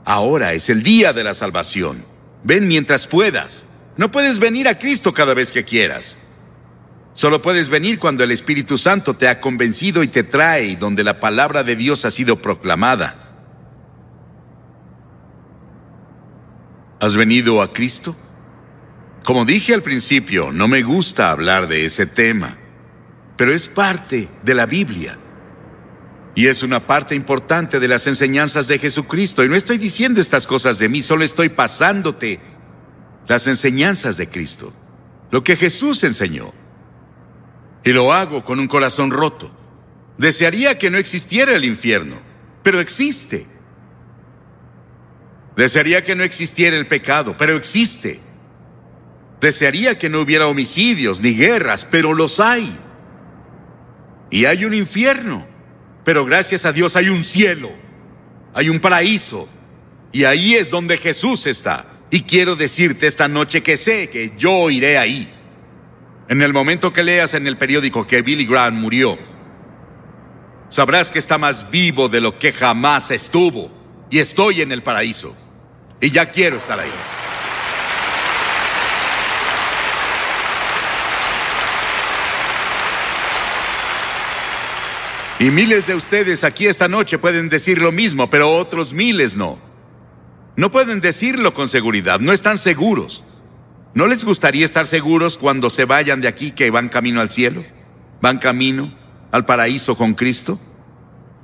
Ahora 0.04 0.54
es 0.54 0.70
el 0.70 0.84
día 0.84 1.14
de 1.14 1.24
la 1.24 1.34
salvación. 1.34 2.06
Ven 2.44 2.68
mientras 2.68 3.08
puedas. 3.08 3.66
No 3.98 4.12
puedes 4.12 4.40
venir 4.40 4.68
a 4.68 4.78
Cristo 4.78 5.14
cada 5.14 5.34
vez 5.34 5.52
que 5.52 5.64
quieras. 5.64 6.18
Solo 7.14 7.42
puedes 7.42 7.70
venir 7.70 8.00
cuando 8.00 8.24
el 8.24 8.32
Espíritu 8.32 8.78
Santo 8.78 9.16
te 9.16 9.28
ha 9.28 9.40
convencido 9.40 10.02
y 10.04 10.08
te 10.08 10.24
trae 10.24 10.76
donde 10.76 11.04
la 11.04 11.20
palabra 11.20 11.64
de 11.64 11.76
Dios 11.76 12.04
ha 12.06 12.12
sido 12.12 12.42
proclamada. 12.42 13.32
¿Has 17.00 17.16
venido 17.16 17.62
a 17.62 17.74
Cristo? 17.74 18.16
Como 19.24 19.46
dije 19.46 19.74
al 19.74 19.84
principio, 19.84 20.52
no 20.52 20.68
me 20.68 20.82
gusta 20.82 21.32
hablar 21.32 21.68
de 21.68 21.86
ese 21.86 22.06
tema, 22.06 22.58
pero 23.38 23.54
es 23.54 23.68
parte 23.68 24.30
de 24.44 24.54
la 24.54 24.66
Biblia. 24.66 25.18
Y 26.34 26.48
es 26.48 26.64
una 26.64 26.86
parte 26.88 27.14
importante 27.14 27.80
de 27.80 27.88
las 27.88 28.08
enseñanzas 28.08 28.68
de 28.68 28.80
Jesucristo. 28.80 29.44
Y 29.44 29.50
no 29.50 29.56
estoy 29.56 29.78
diciendo 29.78 30.22
estas 30.22 30.48
cosas 30.48 30.80
de 30.80 30.88
mí, 30.88 31.02
solo 31.02 31.24
estoy 31.24 31.50
pasándote 31.50 32.40
las 33.28 33.48
enseñanzas 33.48 34.18
de 34.18 34.30
Cristo. 34.30 34.74
Lo 35.30 35.44
que 35.44 35.56
Jesús 35.56 36.04
enseñó. 36.04 36.54
Y 37.84 37.92
lo 37.92 38.14
hago 38.14 38.44
con 38.44 38.60
un 38.60 38.68
corazón 38.68 39.12
roto. 39.12 39.52
Desearía 40.18 40.78
que 40.78 40.90
no 40.90 40.98
existiera 40.98 41.54
el 41.54 41.66
infierno, 41.66 42.18
pero 42.64 42.80
existe. 42.80 43.48
Desearía 45.56 46.04
que 46.04 46.16
no 46.16 46.24
existiera 46.24 46.78
el 46.78 46.88
pecado, 46.88 47.36
pero 47.38 47.56
existe. 47.56 48.20
Desearía 49.42 49.98
que 49.98 50.10
no 50.10 50.22
hubiera 50.22 50.48
homicidios 50.48 51.20
ni 51.20 51.34
guerras, 51.34 51.86
pero 51.90 52.14
los 52.14 52.40
hay. 52.40 52.78
Y 54.30 54.46
hay 54.46 54.64
un 54.64 54.74
infierno. 54.74 55.51
Pero 56.12 56.26
gracias 56.26 56.66
a 56.66 56.74
Dios 56.74 56.98
hay 56.98 57.08
un 57.08 57.24
cielo. 57.24 57.72
Hay 58.54 58.68
un 58.68 58.82
paraíso. 58.82 59.48
Y 60.12 60.26
ahí 60.26 60.56
es 60.56 60.70
donde 60.70 60.98
Jesús 60.98 61.48
está. 61.48 61.86
Y 62.10 62.24
quiero 62.24 62.58
decirte 62.58 63.08
esta 63.08 63.30
noche 63.30 63.64
que 63.64 63.78
sé 63.78 64.10
que 64.10 64.34
yo 64.38 64.70
iré 64.70 64.98
ahí. 64.98 65.34
En 66.28 66.42
el 66.42 66.52
momento 66.52 66.92
que 66.92 67.02
leas 67.02 67.34
en 67.34 67.48
el 67.48 67.58
periódico 67.58 68.06
que 68.06 68.22
Billy 68.22 68.46
Graham 68.46 68.76
murió, 68.76 69.18
sabrás 70.68 71.10
que 71.10 71.20
está 71.20 71.38
más 71.38 71.72
vivo 71.72 72.10
de 72.10 72.20
lo 72.20 72.38
que 72.38 72.52
jamás 72.52 73.10
estuvo. 73.10 73.72
Y 74.10 74.20
estoy 74.20 74.64
en 74.64 74.74
el 74.74 74.84
paraíso. 74.84 75.34
Y 76.02 76.10
ya 76.10 76.30
quiero 76.30 76.58
estar 76.58 76.78
ahí. 76.78 76.92
Y 85.42 85.50
miles 85.50 85.88
de 85.88 85.96
ustedes 85.96 86.44
aquí 86.44 86.68
esta 86.68 86.88
noche 86.88 87.18
pueden 87.18 87.50
decir 87.50 87.82
lo 87.82 87.92
mismo, 87.92 88.30
pero 88.30 88.56
otros 88.56 88.94
miles 88.94 89.36
no. 89.36 89.58
No 90.56 90.70
pueden 90.70 91.02
decirlo 91.02 91.56
con 91.56 91.68
seguridad, 91.68 92.20
no 92.20 92.32
están 92.32 92.60
seguros. 92.60 93.24
¿No 93.96 94.06
les 94.06 94.24
gustaría 94.24 94.64
estar 94.64 94.86
seguros 94.86 95.40
cuando 95.40 95.72
se 95.72 95.86
vayan 95.86 96.22
de 96.22 96.28
aquí 96.28 96.52
que 96.52 96.70
van 96.70 96.90
camino 96.90 97.22
al 97.22 97.32
cielo? 97.32 97.66
¿Van 98.22 98.38
camino 98.38 98.96
al 99.32 99.44
paraíso 99.44 99.98
con 99.98 100.14
Cristo? 100.14 100.62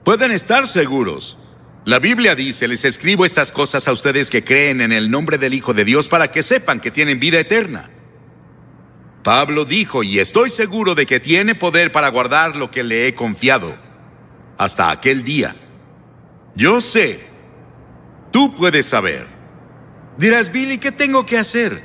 Pueden 0.03 0.31
estar 0.31 0.67
seguros. 0.67 1.39
La 1.83 1.97
Biblia 1.97 2.35
dice, 2.35 2.67
les 2.67 2.85
escribo 2.85 3.25
estas 3.25 3.51
cosas 3.51 3.87
a 3.87 3.93
ustedes 3.93 4.29
que 4.29 4.43
creen 4.43 4.81
en 4.81 4.91
el 4.91 5.09
nombre 5.09 5.39
del 5.39 5.55
Hijo 5.55 5.73
de 5.73 5.85
Dios 5.85 6.07
para 6.07 6.29
que 6.29 6.43
sepan 6.43 6.79
que 6.79 6.91
tienen 6.91 7.19
vida 7.19 7.39
eterna. 7.39 7.89
Pablo 9.23 9.65
dijo, 9.65 10.03
y 10.03 10.19
estoy 10.19 10.51
seguro 10.51 10.93
de 10.93 11.07
que 11.07 11.19
tiene 11.19 11.55
poder 11.55 11.91
para 11.91 12.09
guardar 12.09 12.55
lo 12.57 12.69
que 12.69 12.83
le 12.83 13.07
he 13.07 13.15
confiado 13.15 13.86
hasta 14.57 14.91
aquel 14.91 15.23
día. 15.23 15.55
Yo 16.55 16.81
sé, 16.81 17.19
tú 18.31 18.55
puedes 18.55 18.85
saber. 18.85 19.27
Dirás, 20.17 20.51
Billy, 20.51 20.77
¿qué 20.77 20.91
tengo 20.91 21.25
que 21.25 21.37
hacer? 21.37 21.81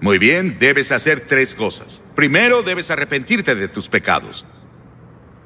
Muy 0.00 0.18
bien, 0.18 0.58
debes 0.58 0.92
hacer 0.92 1.20
tres 1.26 1.54
cosas. 1.54 2.02
Primero, 2.14 2.62
debes 2.62 2.90
arrepentirte 2.90 3.54
de 3.54 3.68
tus 3.68 3.88
pecados. 3.88 4.44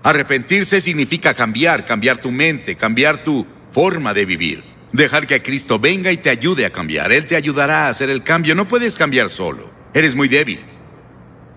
Arrepentirse 0.03 0.81
significa 0.81 1.35
cambiar, 1.35 1.85
cambiar 1.85 2.21
tu 2.21 2.31
mente, 2.33 2.77
cambiar 2.77 3.23
tu 3.23 3.47
forma 3.71 4.13
de 4.15 4.25
vivir. 4.25 4.65
Dejar 4.93 5.27
que 5.27 5.43
Cristo 5.43 5.79
venga 5.79 6.11
y 6.11 6.17
te 6.17 6.31
ayude 6.31 6.65
a 6.65 6.71
cambiar. 6.71 7.13
Él 7.13 7.27
te 7.27 7.37
ayudará 7.37 7.87
a 7.87 7.89
hacer 7.91 8.11
el 8.11 8.23
cambio. 8.23 8.55
No 8.55 8.67
puedes 8.67 8.97
cambiar 8.97 9.29
solo. 9.29 9.71
Eres 9.93 10.15
muy 10.15 10.29
débil. 10.29 10.61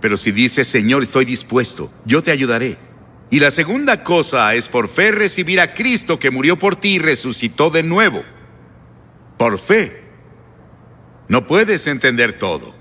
Pero 0.02 0.18
si 0.18 0.32
dices, 0.32 0.68
Señor, 0.68 1.04
estoy 1.04 1.26
dispuesto, 1.26 1.94
yo 2.06 2.22
te 2.22 2.32
ayudaré. 2.32 2.78
Y 3.32 3.40
la 3.40 3.50
segunda 3.50 4.04
cosa 4.04 4.54
es 4.56 4.68
por 4.68 4.90
fe 4.90 5.14
recibir 5.14 5.62
a 5.62 5.74
Cristo 5.74 6.20
que 6.20 6.30
murió 6.30 6.60
por 6.60 6.76
ti 6.76 6.96
y 6.96 7.00
resucitó 7.00 7.70
de 7.70 7.82
nuevo. 7.82 8.24
Por 9.38 9.58
fe. 9.58 10.04
No 11.30 11.48
puedes 11.48 11.88
entender 11.88 12.38
todo, 12.38 12.76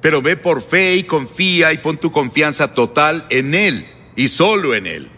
pero 0.00 0.20
ve 0.20 0.36
por 0.36 0.60
fe 0.60 0.96
y 0.96 1.04
confía 1.04 1.72
y 1.72 1.78
pon 1.78 1.98
tu 1.98 2.10
confianza 2.10 2.74
total 2.74 3.26
en 3.30 3.54
Él 3.54 3.86
y 4.16 4.26
solo 4.26 4.74
en 4.74 4.88
Él. 4.88 5.08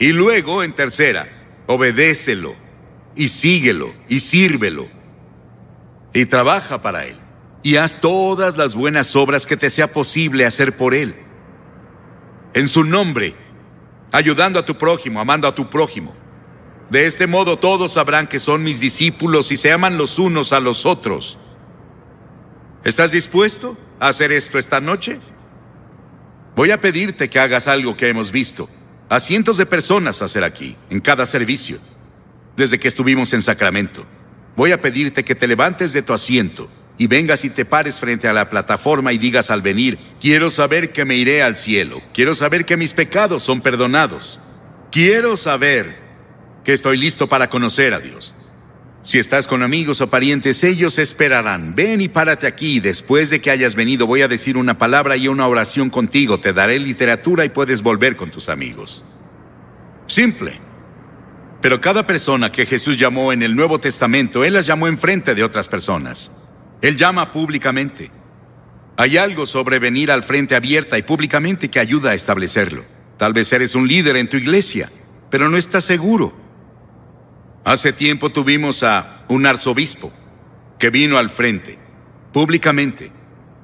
Y 0.00 0.08
luego, 0.08 0.64
en 0.64 0.72
tercera, 0.72 1.28
obedécelo 1.68 2.56
y 3.14 3.28
síguelo 3.28 3.94
y 4.08 4.18
sírvelo. 4.18 4.88
Y 6.12 6.26
trabaja 6.26 6.82
para 6.82 7.06
Él. 7.06 7.16
Y 7.62 7.76
haz 7.76 8.00
todas 8.00 8.56
las 8.56 8.74
buenas 8.74 9.14
obras 9.14 9.46
que 9.46 9.56
te 9.56 9.70
sea 9.70 9.92
posible 9.92 10.46
hacer 10.46 10.76
por 10.76 10.94
Él. 10.94 11.14
En 12.54 12.66
su 12.66 12.82
nombre, 12.82 13.36
ayudando 14.14 14.60
a 14.60 14.64
tu 14.64 14.76
prójimo, 14.76 15.20
amando 15.20 15.48
a 15.48 15.54
tu 15.56 15.68
prójimo. 15.68 16.14
De 16.88 17.04
este 17.04 17.26
modo 17.26 17.58
todos 17.58 17.94
sabrán 17.94 18.28
que 18.28 18.38
son 18.38 18.62
mis 18.62 18.78
discípulos 18.78 19.50
y 19.50 19.56
se 19.56 19.72
aman 19.72 19.98
los 19.98 20.20
unos 20.20 20.52
a 20.52 20.60
los 20.60 20.86
otros. 20.86 21.36
¿Estás 22.84 23.10
dispuesto 23.10 23.76
a 23.98 24.08
hacer 24.08 24.30
esto 24.30 24.56
esta 24.56 24.80
noche? 24.80 25.18
Voy 26.54 26.70
a 26.70 26.80
pedirte 26.80 27.28
que 27.28 27.40
hagas 27.40 27.66
algo 27.66 27.96
que 27.96 28.08
hemos 28.08 28.30
visto 28.30 28.70
a 29.08 29.18
cientos 29.18 29.56
de 29.56 29.66
personas 29.66 30.22
hacer 30.22 30.44
aquí, 30.44 30.76
en 30.90 31.00
cada 31.00 31.26
servicio, 31.26 31.80
desde 32.56 32.78
que 32.78 32.86
estuvimos 32.86 33.32
en 33.32 33.42
Sacramento. 33.42 34.06
Voy 34.54 34.70
a 34.70 34.80
pedirte 34.80 35.24
que 35.24 35.34
te 35.34 35.48
levantes 35.48 35.92
de 35.92 36.02
tu 36.02 36.12
asiento 36.12 36.70
y 36.96 37.06
vengas 37.06 37.44
y 37.44 37.50
te 37.50 37.64
pares 37.64 37.98
frente 37.98 38.28
a 38.28 38.32
la 38.32 38.48
plataforma 38.48 39.12
y 39.12 39.18
digas 39.18 39.50
al 39.50 39.62
venir, 39.62 39.98
quiero 40.20 40.50
saber 40.50 40.92
que 40.92 41.04
me 41.04 41.16
iré 41.16 41.42
al 41.42 41.56
cielo, 41.56 42.02
quiero 42.12 42.34
saber 42.34 42.64
que 42.64 42.76
mis 42.76 42.94
pecados 42.94 43.42
son 43.42 43.60
perdonados, 43.60 44.40
quiero 44.90 45.36
saber 45.36 45.98
que 46.62 46.72
estoy 46.72 46.96
listo 46.96 47.28
para 47.28 47.50
conocer 47.50 47.94
a 47.94 48.00
Dios. 48.00 48.34
Si 49.02 49.18
estás 49.18 49.46
con 49.46 49.62
amigos 49.62 50.00
o 50.00 50.08
parientes, 50.08 50.64
ellos 50.64 50.98
esperarán. 50.98 51.74
Ven 51.74 52.00
y 52.00 52.08
párate 52.08 52.46
aquí. 52.46 52.80
Después 52.80 53.28
de 53.28 53.38
que 53.38 53.50
hayas 53.50 53.74
venido, 53.74 54.06
voy 54.06 54.22
a 54.22 54.28
decir 54.28 54.56
una 54.56 54.78
palabra 54.78 55.18
y 55.18 55.28
una 55.28 55.46
oración 55.46 55.90
contigo. 55.90 56.40
Te 56.40 56.54
daré 56.54 56.78
literatura 56.78 57.44
y 57.44 57.50
puedes 57.50 57.82
volver 57.82 58.16
con 58.16 58.30
tus 58.30 58.48
amigos. 58.48 59.04
Simple. 60.06 60.58
Pero 61.60 61.82
cada 61.82 62.06
persona 62.06 62.50
que 62.50 62.64
Jesús 62.64 62.96
llamó 62.96 63.30
en 63.30 63.42
el 63.42 63.54
Nuevo 63.54 63.78
Testamento, 63.78 64.42
Él 64.42 64.54
las 64.54 64.66
llamó 64.66 64.88
enfrente 64.88 65.34
de 65.34 65.44
otras 65.44 65.68
personas. 65.68 66.30
Él 66.84 66.98
llama 66.98 67.32
públicamente. 67.32 68.10
Hay 68.98 69.16
algo 69.16 69.46
sobre 69.46 69.78
venir 69.78 70.10
al 70.10 70.22
frente 70.22 70.54
abierta 70.54 70.98
y 70.98 71.02
públicamente 71.02 71.70
que 71.70 71.80
ayuda 71.80 72.10
a 72.10 72.14
establecerlo. 72.14 72.84
Tal 73.16 73.32
vez 73.32 73.50
eres 73.54 73.74
un 73.74 73.88
líder 73.88 74.16
en 74.16 74.28
tu 74.28 74.36
iglesia, 74.36 74.92
pero 75.30 75.48
no 75.48 75.56
estás 75.56 75.84
seguro. 75.84 76.36
Hace 77.64 77.94
tiempo 77.94 78.30
tuvimos 78.30 78.82
a 78.82 79.24
un 79.28 79.46
arzobispo 79.46 80.12
que 80.78 80.90
vino 80.90 81.16
al 81.16 81.30
frente, 81.30 81.78
públicamente, 82.34 83.10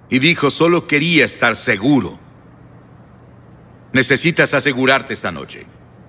y 0.09 0.19
dijo, 0.19 0.49
solo 0.49 0.87
quería 0.87 1.27
estar 1.27 1.57
seguro. 1.57 2.19
Necesitas 3.93 4.55
asegurarte 4.55 5.13
esta 5.13 5.31
noche. 5.31 5.67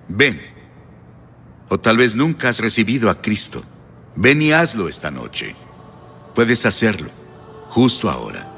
Ven. 0.08 0.40
O 1.68 1.78
tal 1.78 1.98
vez 1.98 2.16
nunca 2.16 2.48
has 2.48 2.58
recibido 2.58 3.10
a 3.10 3.20
Cristo. 3.20 3.62
Ven 4.16 4.40
y 4.40 4.52
hazlo 4.52 4.88
esta 4.88 5.10
noche. 5.10 5.54
Puedes 6.34 6.64
hacerlo, 6.66 7.10
justo 7.68 8.10
ahora. 8.10 8.48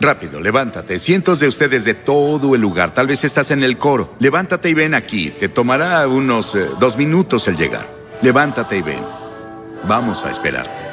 Rápido, 0.00 0.40
levántate. 0.40 0.98
Cientos 1.00 1.40
de 1.40 1.48
ustedes 1.48 1.84
de 1.84 1.94
todo 1.94 2.54
el 2.54 2.60
lugar. 2.60 2.94
Tal 2.94 3.08
vez 3.08 3.24
estás 3.24 3.50
en 3.50 3.64
el 3.64 3.78
coro. 3.78 4.14
Levántate 4.20 4.70
y 4.70 4.74
ven 4.74 4.94
aquí. 4.94 5.30
Te 5.30 5.48
tomará 5.48 6.06
unos 6.06 6.54
eh, 6.54 6.68
dos 6.78 6.96
minutos 6.96 7.48
el 7.48 7.56
llegar. 7.56 7.88
Levántate 8.22 8.76
y 8.76 8.82
ven. 8.82 9.02
Vamos 9.88 10.24
a 10.24 10.30
esperarte. 10.30 10.87